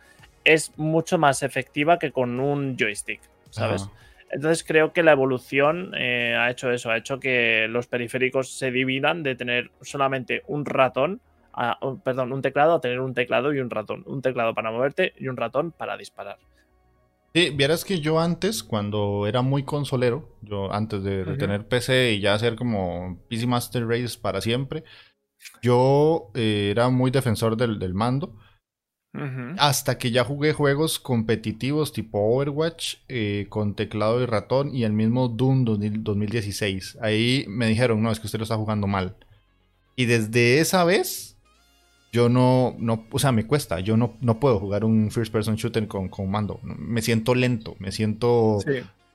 [0.45, 3.89] es mucho más efectiva que con un joystick, ¿sabes?
[4.31, 8.71] Entonces creo que la evolución eh, ha hecho eso, ha hecho que los periféricos se
[8.71, 11.21] dividan de tener solamente un ratón,
[12.03, 14.03] perdón, un teclado a tener un teclado y un ratón.
[14.07, 16.39] Un teclado para moverte y un ratón para disparar.
[17.33, 22.21] Sí, vieras que yo antes, cuando era muy consolero, yo antes de, tener PC y
[22.21, 24.83] ya hacer como PC Master Race para siempre,
[25.63, 28.37] yo eh, era muy defensor del mando.
[29.59, 34.93] Hasta que ya jugué juegos competitivos tipo Overwatch eh, con teclado y ratón y el
[34.93, 36.99] mismo Doom 2016.
[37.01, 39.15] Ahí me dijeron, no, es que usted lo está jugando mal.
[39.95, 41.37] Y desde esa vez,
[42.13, 43.79] yo no, no o sea, me cuesta.
[43.79, 46.59] Yo no, no puedo jugar un first person shooter con, con mando.
[46.63, 48.59] Me siento lento, me siento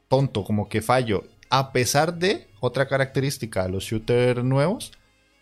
[0.08, 1.26] tonto, como que fallo.
[1.50, 4.94] A pesar de otra característica de los shooters nuevos,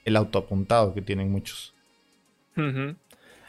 [0.03, 1.75] el autoapuntado que tienen muchos.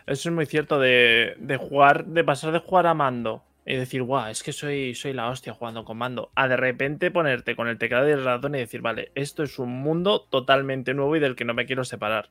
[0.08, 4.30] Eso es muy cierto de, jugar, de pasar de jugar a mando y decir, guau,
[4.30, 7.76] es que soy, soy la hostia jugando con mando, a de repente ponerte con el
[7.76, 11.36] teclado y el ratón y decir, vale, esto es un mundo totalmente nuevo y del
[11.36, 12.30] que no me quiero separar.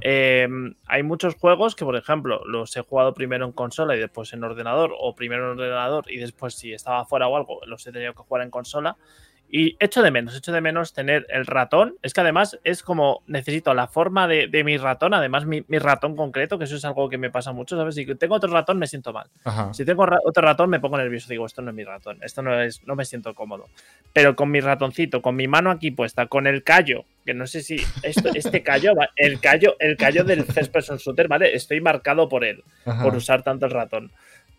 [0.00, 4.32] Em, hay muchos juegos que, por ejemplo, los he jugado primero en consola y después
[4.32, 7.92] en ordenador, o primero en ordenador y después si estaba fuera o algo, los he
[7.92, 8.96] tenido que jugar en consola.
[9.50, 11.94] Y echo de menos, echo de menos tener el ratón.
[12.02, 16.58] Es que además es como necesito la forma de, mi ratón, además mi, ratón concreto,
[16.58, 17.94] que eso es algo que me pasa mucho, ¿sabes?
[17.94, 19.28] Si tengo otro ratón me siento mal.
[19.72, 22.60] Si tengo otro ratón me pongo nervioso, digo, esto no es mi ratón, esto no
[22.60, 23.68] es, no me siento cómodo.
[24.12, 27.62] Pero con mi ratoncito, con mi mano aquí puesta, con el callo, que no sé
[27.62, 31.54] si esto, este callo, el callo, el callo del first person shooter, ¿vale?
[31.54, 34.12] Estoy marcado por él, por usar tanto el ratón.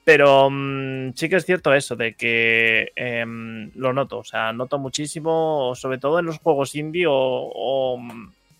[0.03, 4.79] Pero mm, sí que es cierto eso, de que em, lo noto, o sea, noto
[4.79, 7.99] muchísimo, sobre todo en los juegos indie o,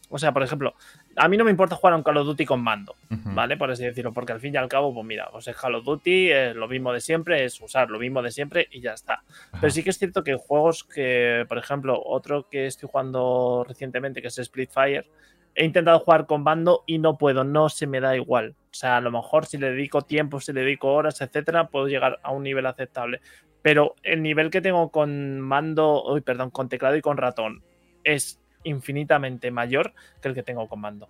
[0.09, 0.75] o, sea, por ejemplo,
[1.15, 3.57] a mí no me importa jugar a un Call of Duty con mando, ¿vale?
[3.57, 5.85] Por así decirlo, porque al fin y al cabo, pues mira, pues es Call of
[5.85, 9.23] Duty, es lo mismo de siempre, es usar lo mismo de siempre y ya está.
[9.59, 14.21] Pero sí que es cierto que juegos que, por ejemplo, otro que estoy jugando recientemente,
[14.21, 15.07] que es Splitfire,
[15.55, 18.55] he intentado jugar con bando y no puedo, no se me da igual.
[18.71, 21.87] O sea, a lo mejor si le dedico tiempo, si le dedico horas, etcétera, puedo
[21.87, 23.19] llegar a un nivel aceptable.
[23.61, 27.63] Pero el nivel que tengo con mando, uy, perdón, con teclado y con ratón
[28.03, 31.09] es infinitamente mayor que el que tengo con mando.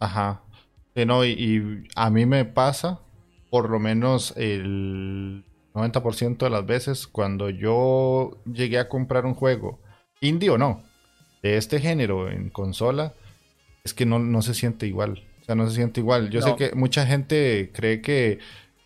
[0.00, 0.42] Ajá.
[0.94, 3.00] no, y, a mí me pasa,
[3.50, 5.44] por lo menos el
[5.74, 9.78] 90% de las veces, cuando yo llegué a comprar un juego,
[10.20, 10.82] indie o no,
[11.42, 13.14] de este género en consola,
[13.84, 15.24] es que no, se siente igual.
[15.40, 16.30] O sea, no se siente igual.
[16.30, 18.38] Yo sé que mucha gente cree que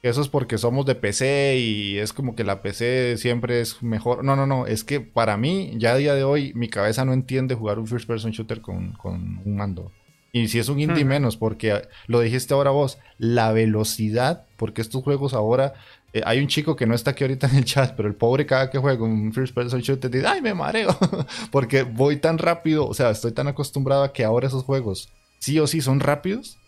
[0.03, 4.25] eso es porque somos de PC y es como que la PC siempre es mejor.
[4.25, 4.67] No, no, no.
[4.67, 7.87] Es que para mí, ya a día de hoy, mi cabeza no entiende jugar un
[7.87, 9.93] first person shooter con, un mando.
[10.33, 11.09] Y si es un indie hmm.
[11.09, 15.75] menos, porque lo dijiste ahora vos, la velocidad, porque estos juegos ahora
[16.17, 18.47] eh, hay un chico que no está aquí ahorita en el chat, pero el pobre
[18.47, 20.97] cada que juega un first person shooter dice, ay, me mareo,
[21.53, 25.59] porque voy tan rápido, o sea, estoy tan acostumbrado a que ahora esos juegos sí
[25.59, 26.59] o sí son rápidos,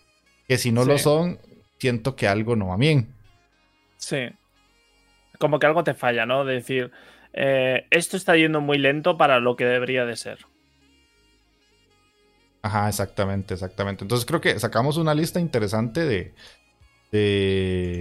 [0.47, 1.39] que si no lo son,
[1.79, 3.15] siento que algo no va bien.
[3.97, 4.29] Sí.
[5.39, 6.45] Como que algo te falla, ¿no?
[6.45, 6.91] De decir,
[7.33, 10.45] eh, esto está yendo muy lento para lo que debería de ser.
[12.61, 14.03] Ajá, exactamente, exactamente.
[14.03, 16.33] Entonces creo que sacamos una lista interesante de,
[17.11, 17.98] de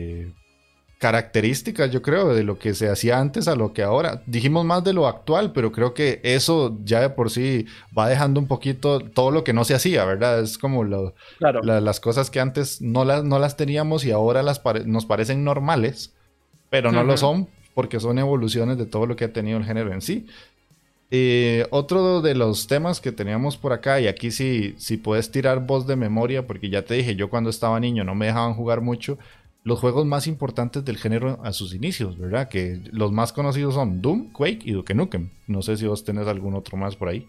[0.99, 4.23] características, yo creo, de lo que se hacía antes a lo que ahora.
[4.27, 8.41] Dijimos más de lo actual, pero creo que eso ya de por sí va dejando
[8.41, 10.41] un poquito todo lo que no se hacía, ¿verdad?
[10.41, 15.07] Es como las cosas que antes no las, no las teníamos y ahora las nos
[15.07, 16.13] parecen normales,
[16.69, 19.93] pero no lo son porque son evoluciones de todo lo que ha tenido el género
[19.93, 20.27] en sí.
[21.13, 25.65] Eh, otro de los temas que teníamos por acá, y aquí sí, si puedes tirar
[25.65, 28.81] voz de memoria, porque ya te dije, yo cuando estaba niño no me dejaban jugar
[28.81, 29.17] mucho,
[29.64, 32.49] los juegos más importantes del género a sus inicios, ¿verdad?
[32.49, 35.31] Que los más conocidos son Doom, Quake y Duke Nukem.
[35.47, 37.27] No sé si vos tenés algún otro más por ahí.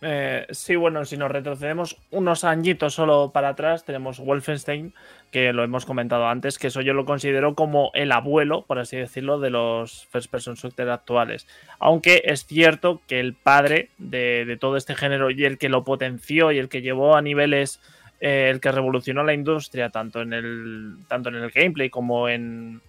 [0.00, 4.94] Eh, sí, bueno, si nos retrocedemos unos añitos solo para atrás, tenemos Wolfenstein,
[5.32, 8.96] que lo hemos comentado antes, que eso yo lo considero como el abuelo, por así
[8.96, 11.48] decirlo, de los first person shooter actuales.
[11.80, 16.52] Aunque es cierto que el padre de, todo este género y el que lo potenció
[16.52, 17.80] y el que llevó a niveles,
[18.20, 22.80] eh, el que revolucionó la industria, tanto en el, tanto en el gameplay como en,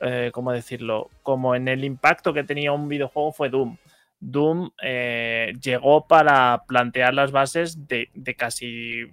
[0.00, 1.10] eh, ¿cómo decirlo?
[1.22, 3.76] Como en el impacto que tenía un videojuego fue Doom.
[4.20, 9.04] Doom eh, llegó para plantear las bases de, casi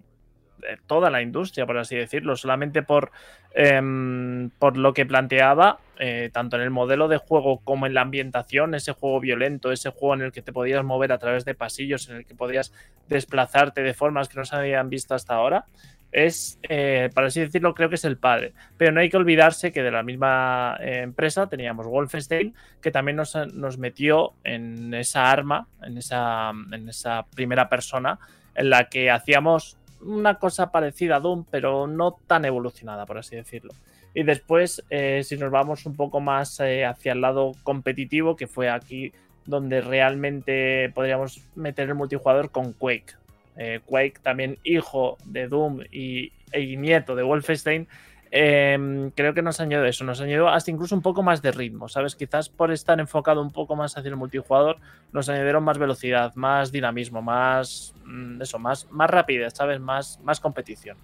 [0.87, 3.11] toda la industria, por así decirlo, solamente por,
[3.53, 8.01] em, por lo que planteaba, eh, tanto en el modelo de juego como en la
[8.01, 11.55] ambientación, ese juego violento, ese juego en el que te podías mover a través de
[11.55, 12.73] pasillos, en el que podías
[13.07, 15.65] desplazarte de formas que no se habían visto hasta ahora,
[16.13, 18.53] es, eh, para así decirlo, creo que es el padre.
[18.77, 23.17] Pero no hay que olvidarse que de la misma eh, empresa teníamos Wolfenstein, que también
[23.17, 28.19] nos, metió en esa arma, en esa, en esa primera persona,
[28.55, 33.35] en la que hacíamos una cosa parecida a Doom, pero no tan evolucionada, por así
[33.35, 33.73] decirlo.
[34.13, 38.69] Y después, eh, si nos vamos un poco más hacia el lado competitivo, que fue
[38.69, 39.11] aquí
[39.45, 43.15] donde realmente podríamos meter el multijugador con Quake.
[43.57, 47.87] Eh, Quake, también hijo de Doom y, nieto de Wolfenstein,
[48.35, 51.87] em, creo que nos añadió eso, nos añadió hasta incluso un poco más de ritmo,
[51.87, 52.15] ¿sabes?
[52.15, 54.77] Quizás por estar enfocado un poco más hacia el multijugador,
[55.11, 59.79] nos añadieron más velocidad, más dinamismo, más mm, eso, más, más rapidez, ¿sabes?
[59.79, 60.97] Más, más competición.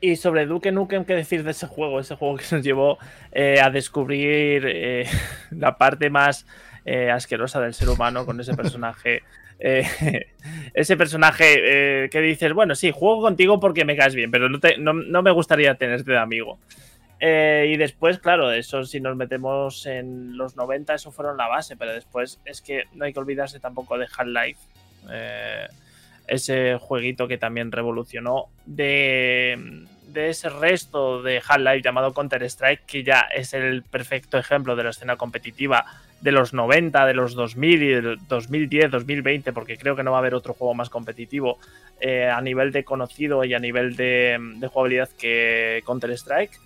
[0.00, 2.00] Y sobre Duke Nukem, ¿qué decir de ese juego?
[2.00, 2.98] Ese juego que nos llevó
[3.30, 5.06] eh, a descubrir eh,
[5.50, 6.46] la parte más
[7.12, 9.22] asquerosa del ser humano con ese personaje
[9.58, 10.26] eh,
[10.74, 15.22] ese personaje eh, que dices, bueno, sí, juego contigo porque me caes bien, pero no,
[15.22, 16.58] me gustaría tenerte de amigo.
[17.20, 21.76] Eh, y después, claro, eso si nos metemos en los 90, eso fueron la base,
[21.76, 24.60] pero después es que no hay que olvidarse tampoco de Half-Life.
[26.26, 33.20] ese jueguito que también revolucionó de, de ese resto de Half-Life llamado Counter-Strike, que ya
[33.34, 35.86] es el perfecto ejemplo de la escena competitiva
[36.24, 40.16] de los 90, de los 2000 y del 2010, 2020, porque creo que no va
[40.16, 41.58] a haber otro juego más competitivo
[42.00, 44.38] eh, a nivel de conocido y a nivel de,
[44.72, 46.58] jugabilidad que Counter-Strike.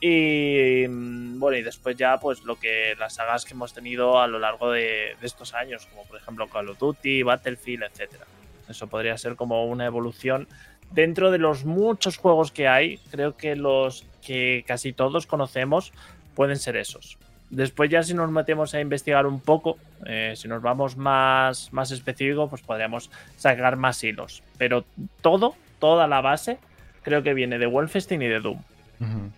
[0.00, 4.26] Y mm, bueno, y después ya, pues lo que las sagas que hemos tenido a
[4.26, 8.24] lo largo de, estos años, como por ejemplo Call of Duty, Battlefield, etcétera.
[8.66, 10.48] Eso podría ser como una evolución
[10.90, 12.96] dentro de los muchos juegos que hay.
[13.10, 15.92] Creo que los que casi todos conocemos
[16.34, 17.18] pueden ser esos.
[17.52, 21.90] Después ya si nos metemos a investigar un poco, eh, si nos vamos más, más
[21.90, 24.42] específico, pues podríamos sacar más hilos.
[24.56, 24.86] Pero
[25.20, 26.58] todo, toda la base,
[27.02, 28.58] creo que viene de Wolfenstein y de Doom.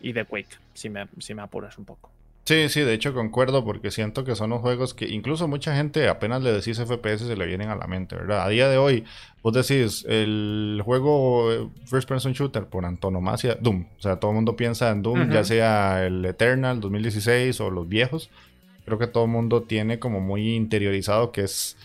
[0.01, 2.11] Y de Quake, si me, si me apuras un poco.
[2.45, 6.09] Sí, sí, de hecho concuerdo porque siento que son los juegos que incluso mucha gente
[6.09, 8.45] apenas le decís FPS se le vienen a la mente, ¿verdad?
[8.45, 9.05] A día de hoy,
[9.43, 13.87] vos decís el juego eh, First Person Shooter por antonomasia, Doom.
[13.97, 17.89] O sea, todo el mundo piensa en Doom, ya sea el Eternal 2016 o los
[17.89, 18.29] viejos.
[18.85, 21.79] Creo que todo el mundo tiene como muy interiorizado que es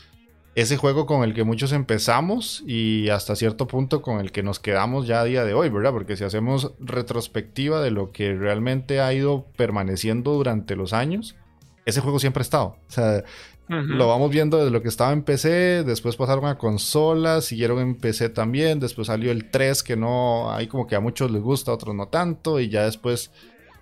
[0.55, 4.59] ese juego con el que muchos empezamos y hasta cierto punto con el que nos
[4.59, 5.91] quedamos ya a día de hoy, ¿verdad?
[5.91, 11.35] Porque si hacemos retrospectiva de lo que realmente ha ido permaneciendo durante los años,
[11.85, 12.77] ese juego siempre ha estado.
[12.87, 13.23] O sea,
[13.69, 17.95] lo vamos viendo desde lo que estaba en PC, después pasaron a consolas, siguieron en
[17.95, 21.69] PC también, después salió el 3 que no, hay como que a muchos les gusta,
[21.69, 23.31] a otros no tanto, y ya después,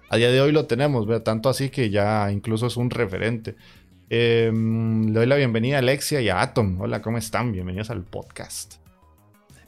[0.10, 1.23] a día de hoy lo tenemos, ¿verdad?
[1.23, 3.56] Tanto así que ya incluso es un referente.
[4.10, 6.80] Em, le doy la bienvenida a Alexia y a Atom.
[6.80, 7.52] Hola, ¿cómo están?
[7.52, 8.76] Bienvenidos al podcast.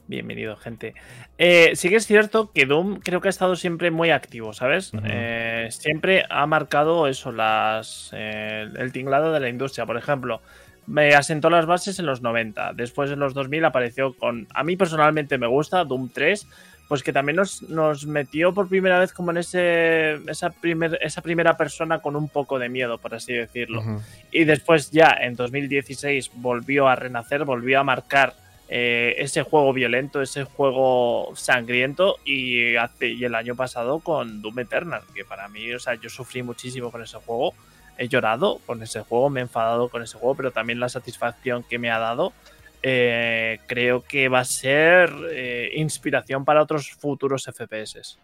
[0.07, 0.95] Bienvenido, gente.
[1.37, 4.91] Eh, sí que es cierto que Doom creo que ha estado siempre muy activo, ¿sabes?
[5.03, 9.85] Eh, siempre ha marcado eso, las, eh, el tinglado de la industria.
[9.85, 10.41] Por ejemplo,
[10.87, 12.73] me asentó las bases en los 90.
[12.73, 14.47] Después en los 2000 apareció con...
[14.55, 16.47] A mí personalmente me gusta Doom 3
[16.89, 21.21] pues que también nos, nos, metió por primera vez como en ese, esa, primer, esa
[21.21, 23.83] primera persona con un poco de miedo, por así decirlo.
[24.31, 28.33] Y después ya en 2016 volvió a renacer, volvió a marcar
[28.69, 34.57] eh, ese juego violento, ese juego sangriento y, hace, y el año pasado con Doom
[34.57, 37.53] Eternal, que para mí, o sea, yo sufrí muchísimo con ese juego,
[37.99, 41.61] he llorado con ese juego, me he enfadado con ese juego, pero también la satisfacción
[41.61, 42.33] que me ha dado
[42.81, 48.17] eh, creo que va a ser eh, inspiración para otros futuros FPS.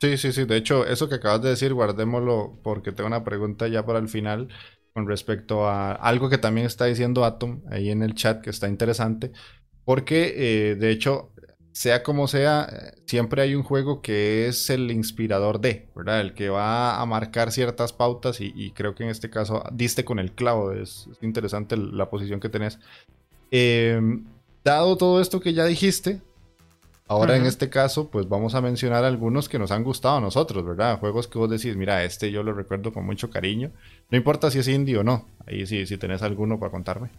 [0.00, 0.44] Sí, sí, sí.
[0.44, 4.08] De hecho, eso que acabas de decir, guardémoslo porque tengo una pregunta ya para el
[4.08, 4.48] final
[4.92, 8.68] con respecto a algo que también está diciendo Atom ahí en el chat que está
[8.68, 9.32] interesante.
[9.84, 11.32] Porque, eh, de hecho,
[11.76, 16.22] sea como sea, siempre hay un juego que es el inspirador de, ¿verdad?
[16.22, 20.18] El que va a marcar ciertas pautas y, creo que en este caso diste con
[20.18, 20.72] el clavo.
[20.72, 22.78] Es, interesante la posición que tenés.
[23.50, 24.24] Em,
[24.64, 26.22] dado todo esto que ya dijiste,
[27.08, 30.64] ahora en este caso, pues vamos a mencionar algunos que nos han gustado a nosotros,
[30.64, 30.98] ¿verdad?
[30.98, 33.70] Juegos que vos decís, mira, este yo lo recuerdo con mucho cariño.
[34.08, 35.26] No importa si es indie o no.
[35.46, 37.10] Ahí sí, si tenés alguno para contarme.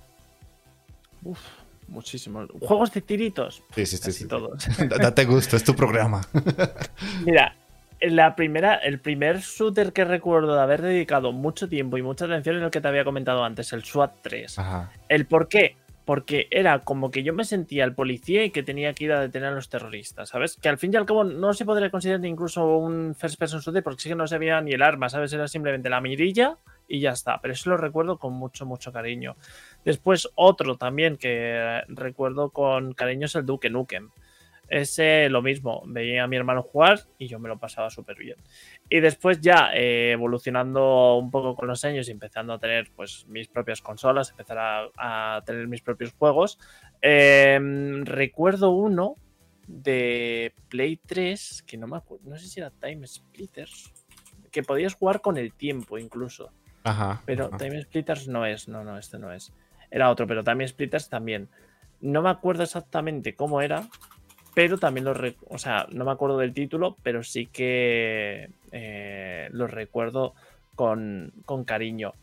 [1.21, 1.39] Uf,
[1.87, 2.49] muchísimos.
[2.61, 3.63] Juegos de tiritos.
[3.75, 4.11] Sí, sí, sí.
[4.11, 4.27] sí.
[4.27, 4.67] todos.
[4.89, 6.21] Date gusto, es tu programa.
[7.25, 7.55] Mira,
[8.01, 12.57] la primera, el primer shooter que recuerdo de haber dedicado mucho tiempo y mucha atención
[12.57, 14.59] es el que te había comentado antes, el SWAT 3.
[14.59, 14.91] Ajá.
[15.09, 15.77] El por qué
[16.07, 19.19] porque era como que yo me sentía el policía y que tenía que ir a
[19.19, 20.55] detener a los terroristas, ¿sabes?
[20.55, 23.83] Que al fin y al cabo no se podría considerar incluso un first person shooter
[23.83, 25.33] porque sí que no se veía ni el arma, ¿sabes?
[25.33, 27.41] Era simplemente la mirilla y ya está.
[27.41, 29.35] Pero eso lo recuerdo con mucho, mucho cariño.
[29.87, 34.09] Después otro también que recuerdo con cariño es el Duke Nukem.
[34.67, 38.35] Ese lo mismo, veía a mi hermano jugar y yo me lo pasaba súper bien.
[38.89, 43.25] Y después ya eh, evolucionando un poco con los años y empezando a tener pues
[43.29, 46.59] mis propias consolas, empezar a, tener mis propios juegos,
[47.01, 49.15] em, recuerdo uno
[49.67, 53.93] de Play 3, que no me acuerdo, no sé si era Time Splitters,
[54.51, 56.51] que podías jugar con el tiempo incluso.
[56.83, 57.21] Ajá.
[57.25, 59.53] Pero Time Splitters no es, no, no, este no es.
[59.91, 61.49] Era otro, pero Time Splitters también.
[62.01, 63.87] No me acuerdo exactamente cómo era,
[64.53, 65.13] pero también lo
[65.49, 70.33] o sea, no me acuerdo del título, pero sí que eh, lo recuerdo
[70.75, 71.31] con,
[71.65, 72.13] cariño.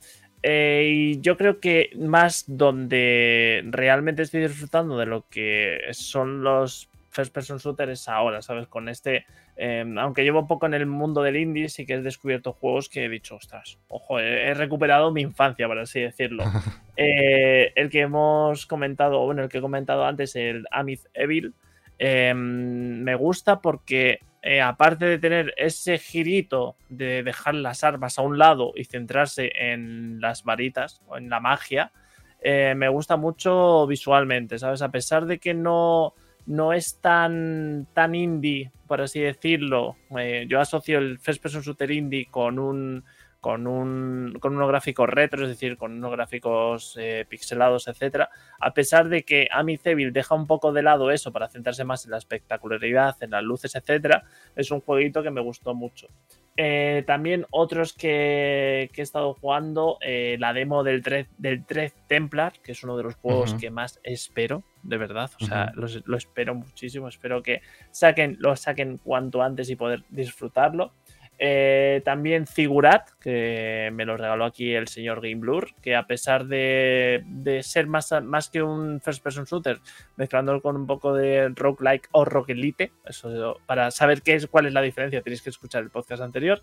[0.43, 6.89] Eh, y yo creo que más donde realmente estoy disfrutando de lo que son los
[7.15, 8.67] first person shooters ahora, ¿sabes?
[8.67, 9.25] Con este,
[9.57, 13.05] em, aunque llevo poco en el mundo del indie, sí que he descubierto juegos que
[13.05, 16.45] he dicho, ostras, ojo, he, recuperado mi infancia, por así decirlo.
[16.97, 21.53] Eh, el que hemos comentado, bueno, el que he comentado antes, el Amith Evil,
[21.99, 28.23] Em, me gusta porque eh, aparte de tener ese girito de dejar las armas a
[28.23, 31.93] un lado y centrarse en las varitas o en la magia,
[32.41, 34.83] eh, me gusta mucho visualmente, ¿sabes?
[34.83, 36.15] A pesar de que no,
[36.47, 41.91] no es tan, tan indie, por así decirlo, eh, yo asocio el First Person Shooter
[41.91, 43.05] indie con un
[43.45, 48.73] con, un, con unos gráficos retro, es decir, con unos gráficos eh, pixelados, etcétera, a
[48.73, 49.49] pesar de que
[49.85, 53.43] Evil deja un poco de lado eso para centrarse más en la espectacularidad, en las
[53.43, 54.25] luces, etcétera,
[54.57, 56.09] es un jueguito que me gustó mucho.
[56.57, 61.65] Eh, también otros que, he estado jugando, eh, la demo del 3, del
[62.07, 65.31] Templar, que es uno de los juegos que más espero, de verdad.
[65.41, 67.09] O sea, lo espero muchísimo.
[67.09, 70.93] Espero que saquen, lo saquen cuanto antes y poder disfrutarlo.
[71.39, 76.47] Eh, también Figurat, que me lo regaló aquí el señor Game Blur, que a pesar
[76.47, 77.23] de,
[77.63, 79.81] ser más, más, que un first person shooter,
[80.17, 84.73] mezclándolo con un poco de roguelike o roguelite, eso para saber qué es, cuál es
[84.73, 86.61] la diferencia tenéis que escuchar el podcast anterior.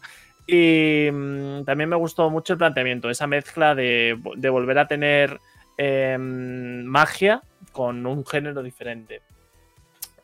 [0.47, 4.17] Y mm, también me gustó mucho el planteamiento, esa mezcla de,
[4.49, 5.39] volver a tener
[5.77, 7.41] em, magia
[7.71, 9.21] con un género diferente.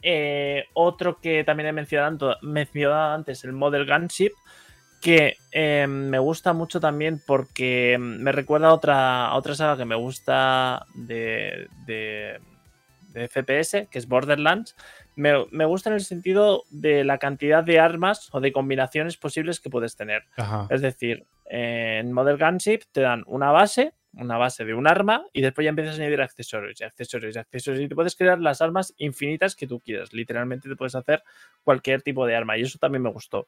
[0.02, 4.32] Eh, otro que también he mencionado, mencionado, antes, el Model Gunship,
[5.02, 9.96] que em, me gusta mucho también porque me recuerda a otra, otra saga que me
[9.96, 12.40] gusta de, de,
[13.14, 14.76] FPS, que es Borderlands.
[15.16, 19.72] Me, gusta en el sentido de la cantidad de armas o de combinaciones posibles que
[19.72, 20.24] puedes tener.
[20.70, 25.42] Es decir, en Model Gunship te dan una base una base de un arma y
[25.42, 28.62] después ya empiezas a añadir accesorios y accesorios y accesorios y te puedes crear las
[28.62, 30.14] armas infinitas que tú quieras.
[30.14, 31.24] Literalmente te puedes hacer
[31.64, 33.48] cualquier tipo de arma y eso también me gustó.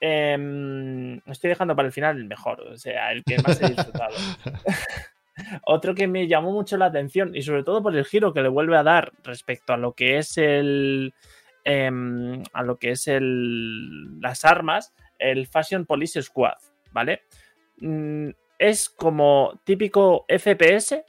[0.00, 4.14] Em, estoy dejando para el final el mejor, o sea, el que más he disfrutado.
[5.64, 8.48] Otro que me llamó mucho la atención y sobre todo por el giro que le
[8.48, 11.14] vuelve a dar respecto a lo que es el
[11.64, 16.56] em, a lo que es el las armas, el Fashion Police Squad,
[16.92, 17.22] ¿vale?
[17.78, 21.04] Mm, es como típico FPS,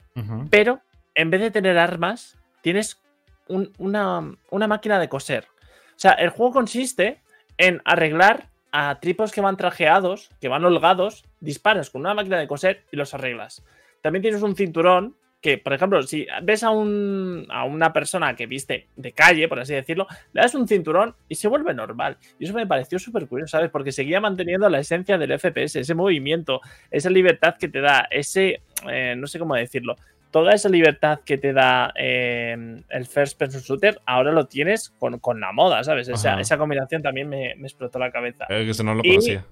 [0.50, 0.80] pero
[1.14, 3.00] en vez de tener armas, tienes
[3.48, 5.46] una, máquina de coser.
[5.90, 7.22] O sea, el juego consiste
[7.56, 12.48] en arreglar a tripos que van trajeados, que van holgados, disparas con una máquina de
[12.48, 13.64] coser y los arreglas.
[14.02, 18.46] También tienes un cinturón que, por ejemplo, si ves a, un, a una persona que
[18.46, 22.18] viste de calle, por así decirlo, le das un cinturón y se vuelve normal.
[22.38, 23.70] Y eso me pareció súper curioso, ¿sabes?
[23.70, 26.60] Porque seguía manteniendo la esencia del FPS, ese movimiento,
[26.90, 29.96] esa libertad que te da, ese, eh, no sé cómo decirlo,
[30.32, 35.40] toda esa libertad que te da eh, el First Person Shooter, ahora lo tienes con,
[35.40, 36.08] la moda, ¿sabes?
[36.08, 38.46] Esa, esa, combinación también me, explotó la cabeza.
[38.48, 39.44] que eso no lo conocía.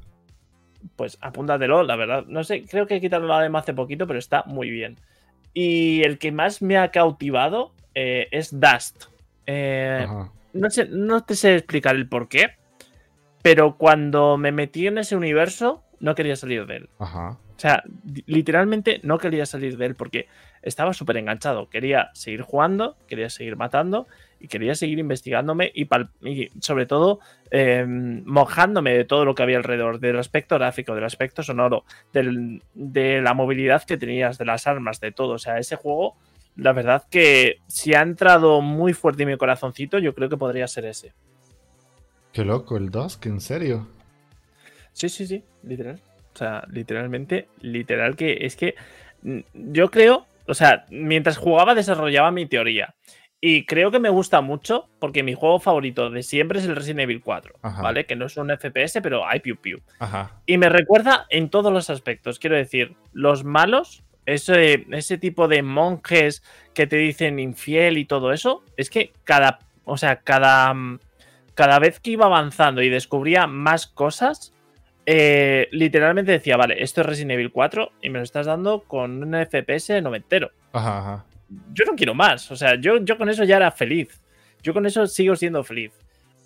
[0.96, 2.24] pues apúntatelo, la verdad.
[2.26, 4.98] No sé, creo que he quitado la demo hace poquito, pero está muy bien.
[5.58, 9.04] Y el que más me ha cautivado eh, es Dust.
[9.46, 10.06] Eh,
[10.52, 12.56] no, sé, no te sé explicar el por qué,
[13.40, 16.90] pero cuando me metí en ese universo, no quería salir de él.
[16.98, 17.38] Ajá.
[17.56, 17.84] O sea,
[18.26, 20.28] literalmente no quería salir de él porque
[20.60, 21.70] estaba súper enganchado.
[21.70, 24.06] Quería seguir jugando, quería seguir matando
[24.40, 25.88] y quería seguir investigándome y,
[26.60, 27.20] sobre todo
[27.50, 33.20] em, mojándome de todo lo que había alrededor, del aspecto gráfico, del aspecto sonoro, de
[33.22, 35.34] la movilidad que tenías, de las armas, de todo.
[35.34, 36.16] O sea, ese juego,
[36.56, 40.66] la verdad que si ha entrado muy fuerte en mi corazoncito, yo creo que podría
[40.68, 41.12] ser ese.
[42.32, 43.88] Qué loco, el Dusk, en serio.
[44.92, 46.00] Sí, sí, sí, literal.
[46.34, 48.74] O sea, literalmente, literal que es que
[49.22, 49.38] mm,
[49.72, 52.94] yo creo, o sea, mientras jugaba desarrollaba mi teoría.
[53.40, 57.00] Y creo que me gusta mucho porque mi juego favorito de siempre es el Resident
[57.00, 58.06] Evil 4, ¿vale?
[58.06, 59.82] Que no es un FPS, pero hay piu piu.
[59.98, 60.40] Ajá.
[60.46, 62.38] Y me recuerda en todos los aspectos.
[62.38, 68.32] Quiero decir, los malos, ese, ese tipo de monjes que te dicen infiel y todo
[68.32, 70.74] eso, es que cada, o sea, cada,
[71.54, 74.54] cada vez que iba avanzando y descubría más cosas,
[75.04, 79.22] eh, literalmente decía, vale, esto es Resident Evil 4 y me lo estás dando con
[79.22, 80.50] un FPS noventero.
[80.72, 81.24] Ajá, ajá.
[81.72, 84.20] Yo no quiero más, o sea, yo, yo con eso ya era feliz.
[84.62, 85.92] Yo con eso sigo siendo feliz.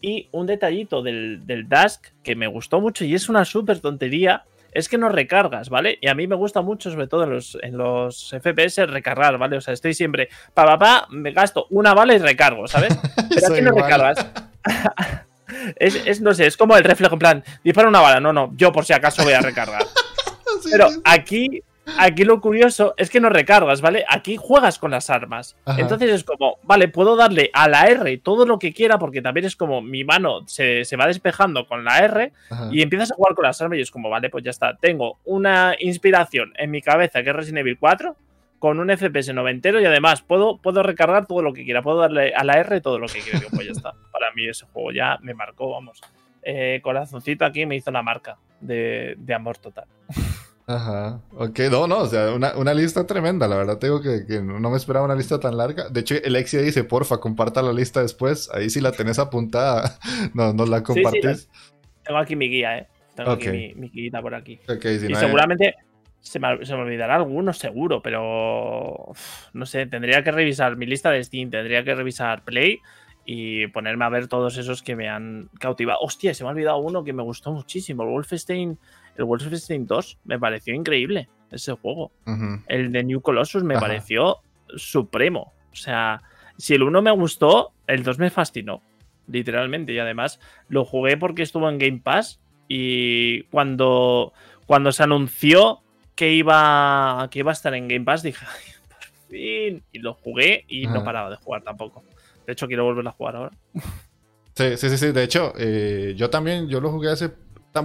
[0.02, 4.44] Y un detallito del, del Dusk que me gustó mucho y es una súper tontería,
[4.72, 5.98] es que no recargas, ¿vale?
[6.00, 9.56] Y a mí me gusta mucho, sobre todo en los, en los FPS, recargar, ¿vale?
[9.56, 12.96] O sea, estoy siempre, pa, pa, pa, me gasto una bala y recargo, ¿sabes?
[13.34, 14.26] Pero aquí no recargas.
[15.76, 18.72] Es, no sé, es como el reflejo, en plan, dispara una bala, no, no, yo
[18.72, 19.84] por si acaso voy a recargar.
[20.70, 21.62] Pero aquí,
[21.98, 24.04] aquí lo curioso es que no recargas, ¿vale?
[24.08, 25.56] Aquí juegas con las armas.
[25.78, 29.46] Entonces es como, vale, puedo darle a la R todo lo que quiera, porque también
[29.46, 32.32] es como mi mano se, va despejando con la R
[32.70, 34.76] y empiezas a jugar con las armas y es como, vale, pues ya está.
[34.76, 38.16] Tengo una inspiración en mi cabeza que es Resident Evil 4
[38.58, 42.34] con un FPS noventero y además puedo, puedo recargar todo lo que quiera, puedo darle
[42.34, 43.40] a la R todo lo que quiera.
[43.50, 43.94] pues ya está.
[44.12, 46.00] Para mí ese juego ya me marcó, vamos.
[46.42, 49.86] Eh, corazoncito aquí me hizo la marca de, amor total.
[50.72, 54.70] Ajá, ok, no, no, o sea, una, lista tremenda, la verdad tengo que, que, no
[54.70, 55.88] me esperaba una lista tan larga.
[55.88, 59.98] De hecho, Alexia dice, porfa, comparta la lista después, ahí sí la tenés apuntada,
[60.34, 61.48] no, nos la compartís.
[62.04, 62.88] tengo aquí mi guía, eh.
[63.16, 64.60] Tengo aquí mi, mi guía por aquí.
[64.68, 65.74] y seguramente
[66.20, 69.12] se me, olvidará alguno seguro, pero
[69.52, 72.78] no sé, tendría que revisar mi lista de Steam, tendría que revisar Play
[73.24, 75.98] y ponerme a ver todos esos que me han cautivado.
[76.00, 78.78] Hostia, se me ha olvidado uno que me gustó muchísimo, el Wolfenstein,
[79.20, 82.12] el Wolfenstein 2, me pareció increíble ese juego.
[82.66, 84.38] El de New Colossus me pareció
[84.76, 85.52] supremo.
[85.72, 86.22] O sea,
[86.56, 88.82] si el 1 me gustó, el 2 me fascinó,
[89.26, 89.92] literalmente.
[89.92, 94.32] Y además lo jugué porque estuvo en Game Pass y cuando,
[94.66, 95.82] cuando se anunció
[96.14, 99.82] que iba, que iba a estar en Game Pass, dije, Ay, por fin.
[99.92, 102.04] Y lo jugué y no paraba de jugar tampoco.
[102.46, 103.52] De hecho, quiero volver a jugar ahora.
[104.52, 105.12] Sí, sí, sí.
[105.12, 107.30] De hecho, eh, yo también, yo lo jugué hace.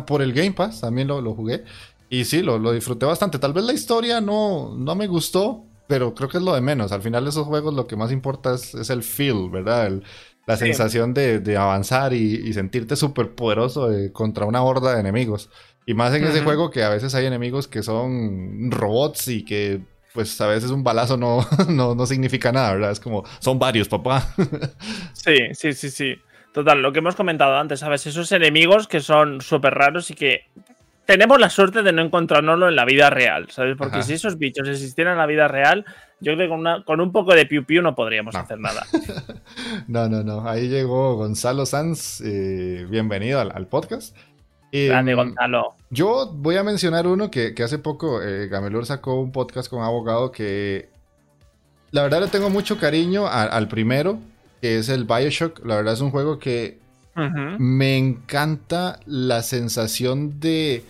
[0.05, 1.63] Por el Game Pass, también lo, jugué.
[2.09, 3.39] Y sí, lo, disfruté bastante.
[3.39, 6.91] Tal vez la historia no, no me gustó, pero creo que es lo de menos.
[6.91, 10.01] Al final de esos juegos lo que más importa es, el feel, ¿verdad?
[10.47, 15.49] la sensación de, avanzar y, sentirte súper poderoso eh, contra una horda de enemigos.
[15.85, 19.81] Y más en ese juego que a veces hay enemigos que son robots y que
[20.15, 22.91] pues a veces un balazo no, no, significa nada, ¿verdad?
[22.91, 24.33] Es como, son varios, papá.
[25.13, 26.15] sí, sí, sí, sí.
[26.55, 28.07] Total, lo que hemos comentado antes, ¿sabes?
[28.07, 30.45] Esos enemigos que son súper raros y que
[31.05, 33.75] tenemos la suerte de no encontrárnoslo en la vida real, ¿sabes?
[33.77, 35.83] Porque si esos bichos existieran en la vida real,
[36.21, 38.85] yo creo que con, una, con un poco de piu piu no podríamos hacer nada.
[39.89, 40.47] no, no, no.
[40.47, 42.21] Ahí llegó Gonzalo Sanz.
[42.21, 44.15] Eh, bienvenido al podcast.
[44.71, 45.75] Grande, em, Gonzalo.
[45.89, 50.31] Yo voy a mencionar uno que, hace poco eh, Gamelur sacó un podcast con abogado
[50.31, 50.87] que
[51.91, 54.19] la verdad le tengo mucho cariño al primero,
[54.65, 55.63] que es el Bioshock.
[55.63, 56.79] La verdad es un juego que
[57.59, 60.83] me encanta la sensación de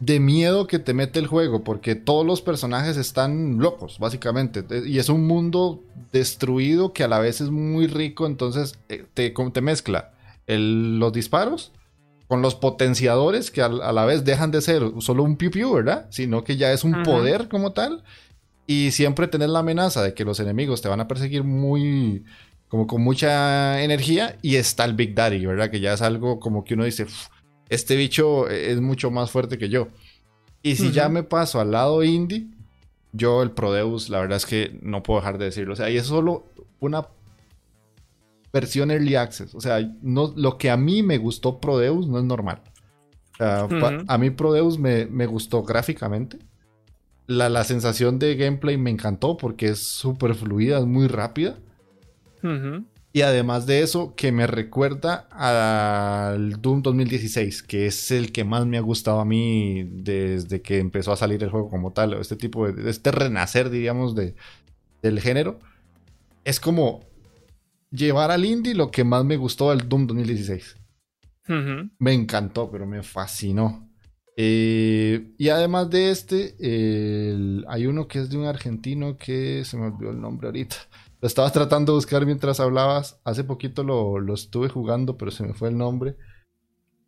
[0.00, 4.64] de miedo que te mete el juego, porque todos los personajes están locos, básicamente.
[4.84, 5.80] Y es un mundo
[6.10, 10.10] destruido que a la vez es muy rico, entonces eh, te, te mezcla
[10.48, 11.70] los disparos
[12.26, 16.08] con los potenciadores que a, la vez dejan de ser solo un piu piu, ¿verdad?
[16.10, 18.02] Sino que ya es un poder como tal.
[18.70, 22.22] Y siempre tener la amenaza de que los enemigos te van a perseguir muy,
[22.68, 24.38] como con mucha energía.
[24.42, 25.72] Y está el Big Daddy, ¿verdad?
[25.72, 27.04] Que ya es algo como que uno dice,
[27.68, 29.88] este bicho es mucho más fuerte que yo.
[30.62, 32.46] Y si ya me paso al lado indie,
[33.12, 35.72] yo el Prodeus, la verdad es que no puedo dejar de decirlo.
[35.72, 36.44] O sea, y es solo
[36.78, 37.08] una
[38.52, 39.52] versión Early Access.
[39.56, 42.62] O sea, no, lo que a mí me gustó Prodeus no es normal.
[43.40, 46.38] A mí Prodeus me, me gustó gráficamente.
[47.30, 51.58] La, la, sensación de gameplay me encantó porque es súper fluida, es muy rápida.
[53.12, 58.66] Y además de eso, que me recuerda al Doom 2016, que es el que más
[58.66, 62.14] me ha gustado a mí desde que empezó a salir el juego como tal.
[62.14, 64.34] Este tipo de, este renacer, diríamos, de,
[65.02, 65.58] del género.
[66.44, 67.04] Es como
[67.90, 70.76] llevar al indie lo que más me gustó del Doom 2016.
[71.98, 73.89] Me encantó, pero me fascinó.
[74.36, 76.54] Eh, y además de este,
[77.68, 80.76] hay uno que es de un argentino que se me olvidó el nombre ahorita.
[81.20, 83.20] Lo estaba tratando de buscar mientras hablabas.
[83.24, 86.16] Hace poquito lo, estuve jugando, pero se me fue el nombre.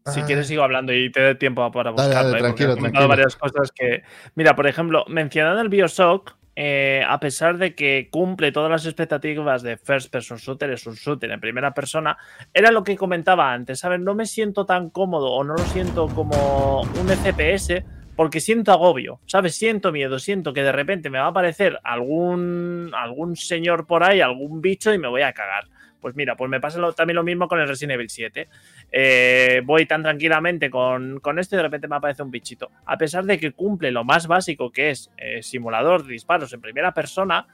[0.05, 2.37] Si quieres sigo hablando y te doy tiempo para buscarlo.
[2.37, 2.41] ¿eh?
[2.41, 3.09] tranquilo, tranquilo.
[3.09, 4.03] varias cosas que...
[4.35, 9.63] Mira, por ejemplo, mencionando el Bioshock, eh, a pesar de que cumple todas las expectativas
[9.63, 12.19] de First Person Shooter, es un shooter en primera persona,
[12.53, 14.01] era lo que comentaba antes, ¿sabes?
[14.01, 17.83] No me siento tan cómodo o no lo siento como un FPS
[18.17, 19.55] porque siento agobio, ¿sabes?
[19.55, 24.21] Siento miedo, siento que de repente me va a aparecer algún, algún señor por ahí,
[24.21, 25.65] algún bicho y me voy a cagar.
[26.03, 28.49] Pues mira, pues me pasa también lo mismo con el Resident Evil 7.
[28.91, 32.73] Eh, voy tan tranquilamente con, esto y de repente me aparece un bichito.
[32.85, 36.61] A pesar de que cumple lo más básico que es eh, simulador de disparos en
[36.61, 37.47] primera persona,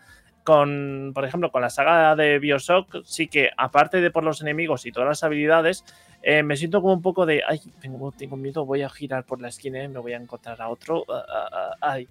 [0.44, 4.86] con, por ejemplo, con la saga de Bioshock, sí que aparte de por los enemigos
[4.86, 5.84] y todas las habilidades,
[6.22, 9.48] eh, me siento como un poco de, ay, tengo, miedo, voy a girar por la
[9.48, 11.04] esquina me voy a encontrar a otro.
[11.08, 12.08] Ah, ah, ah, ay,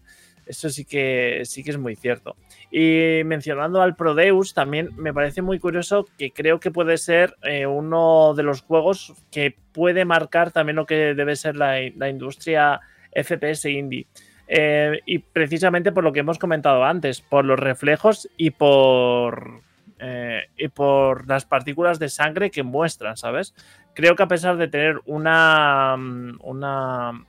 [0.48, 2.36] eso sí que, sí que es muy cierto.
[2.72, 7.66] Y mencionando al Prodeus, también me parece muy curioso que creo que puede ser eh,
[7.66, 12.80] uno de los juegos que puede marcar también lo que debe ser la, industria
[13.14, 14.08] FPS indie.
[14.48, 19.62] Eh, y precisamente por lo que hemos comentado antes, por los reflejos y por,
[20.00, 23.54] eh, y por las partículas de sangre que muestran, ¿sabes?
[23.98, 26.38] creo que a pesar de tener una, mm,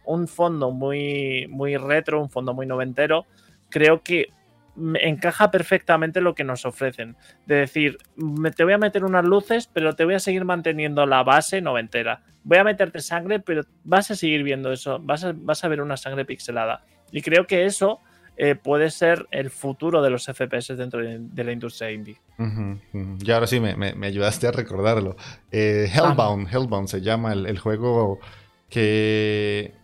[0.05, 3.25] un fondo muy, muy retro, un fondo muy noventero,
[3.71, 4.27] creo que
[5.01, 7.17] encaja perfectamente lo que nos ofrecen.
[7.47, 7.97] De decir,
[8.55, 12.21] te voy a meter unas luces, pero te voy a seguir manteniendo la base noventera.
[12.45, 15.81] Voy a meterte sangre, pero vas a seguir viendo eso, vas a, vas a ver
[15.81, 16.85] una sangre pixelada.
[17.11, 18.03] Y creo que eso
[18.41, 22.21] eh, puede ser el futuro de los FPS dentro de, la industria indie.
[23.21, 25.17] Y ahora sí me, ayudaste a recordarlo.
[25.51, 28.21] Eh, Hellbound, Hellbound se llama el, juego
[28.71, 29.75] que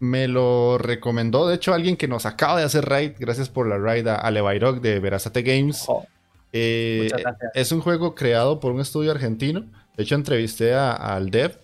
[0.00, 3.12] me lo recomendó, de hecho, alguien que nos acaba de hacer raid.
[3.18, 5.84] Gracias por la raid a Levairok de Verazate Games.
[5.88, 6.04] Oh,
[6.52, 7.08] eh,
[7.54, 9.64] es un juego creado por un estudio argentino.
[9.96, 11.58] De hecho, entrevisté al dev.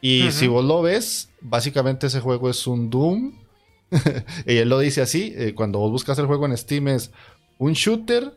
[0.00, 3.47] Y si vos lo ves, básicamente ese juego es un Doom
[4.46, 7.10] y él lo dice así, eh, cuando vos buscas el juego en Steam es
[7.58, 8.32] un shooter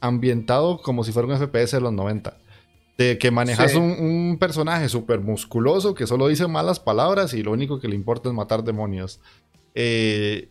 [0.00, 2.36] ambientado como si fuera un FPS de los 90.
[2.96, 7.80] De que manejas un, personaje súper musculoso que solo dice malas palabras y lo único
[7.80, 9.20] que le importa es matar demonios.
[9.74, 10.48] Eh,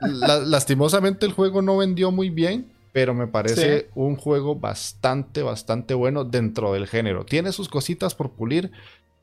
[0.00, 6.24] lastimosamente el juego no vendió muy bien, pero me parece un juego bastante, bastante bueno
[6.24, 7.24] dentro del género.
[7.24, 8.72] Tiene sus cositas por pulir,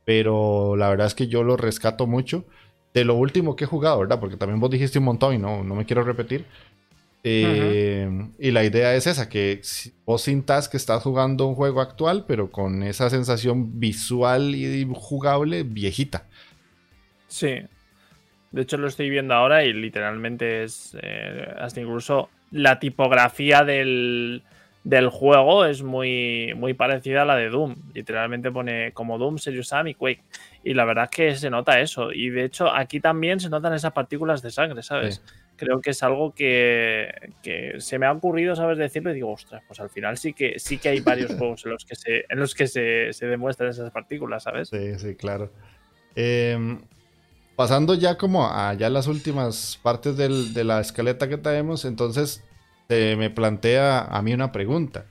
[0.06, 2.46] pero la verdad es que yo lo rescato mucho
[2.94, 4.20] de lo último que he jugado, ¿verdad?
[4.20, 6.46] Porque también vos dijiste un montón y no, no me quiero repetir.
[7.24, 9.62] Eh, y la idea es esa, que
[10.06, 15.64] vos sintas que estás jugando un juego actual, pero con esa sensación visual y jugable
[15.64, 16.26] viejita.
[17.28, 17.60] Sí.
[18.52, 24.44] De hecho lo estoy viendo ahora y literalmente es eh, hasta incluso la tipografía del,
[24.84, 27.76] del juego es muy, muy parecida a la de Doom.
[27.94, 30.24] Literalmente pone como Doom, Serious Sam y Quake.
[30.64, 32.12] Y la verdad es que se nota eso.
[32.12, 35.22] Y de hecho, aquí también se notan esas partículas de sangre, ¿sabes?
[35.56, 37.32] Creo que es algo que,
[37.78, 38.80] se me ha ocurrido, ¿sabes?
[38.80, 41.72] Decirlo y digo, ostras, pues al final sí que sí que hay varios juegos en
[41.72, 44.70] los que se, en los que se, demuestran esas partículas, ¿sabes?
[44.70, 45.52] Sí, sí, claro.
[46.16, 46.82] Em,
[47.56, 52.44] pasando ya como a ya las últimas partes de la escaleta que tenemos, entonces
[53.18, 55.06] me plantea a mí una pregunta.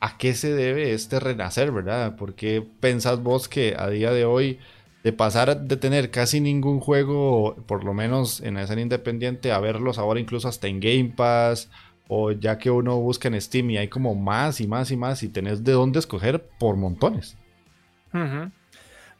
[0.00, 2.16] ¿A qué se debe este renacer, verdad?
[2.16, 4.58] ¿Por qué pensás vos que a día de hoy,
[5.02, 9.58] de pasar de tener casi ningún juego, por lo menos en la escena independiente, a
[9.58, 11.70] verlos ahora incluso hasta en Game Pass,
[12.08, 15.22] o ya que uno busca en Steam y hay como más y más y más
[15.22, 17.36] y tenés de dónde escoger por montones?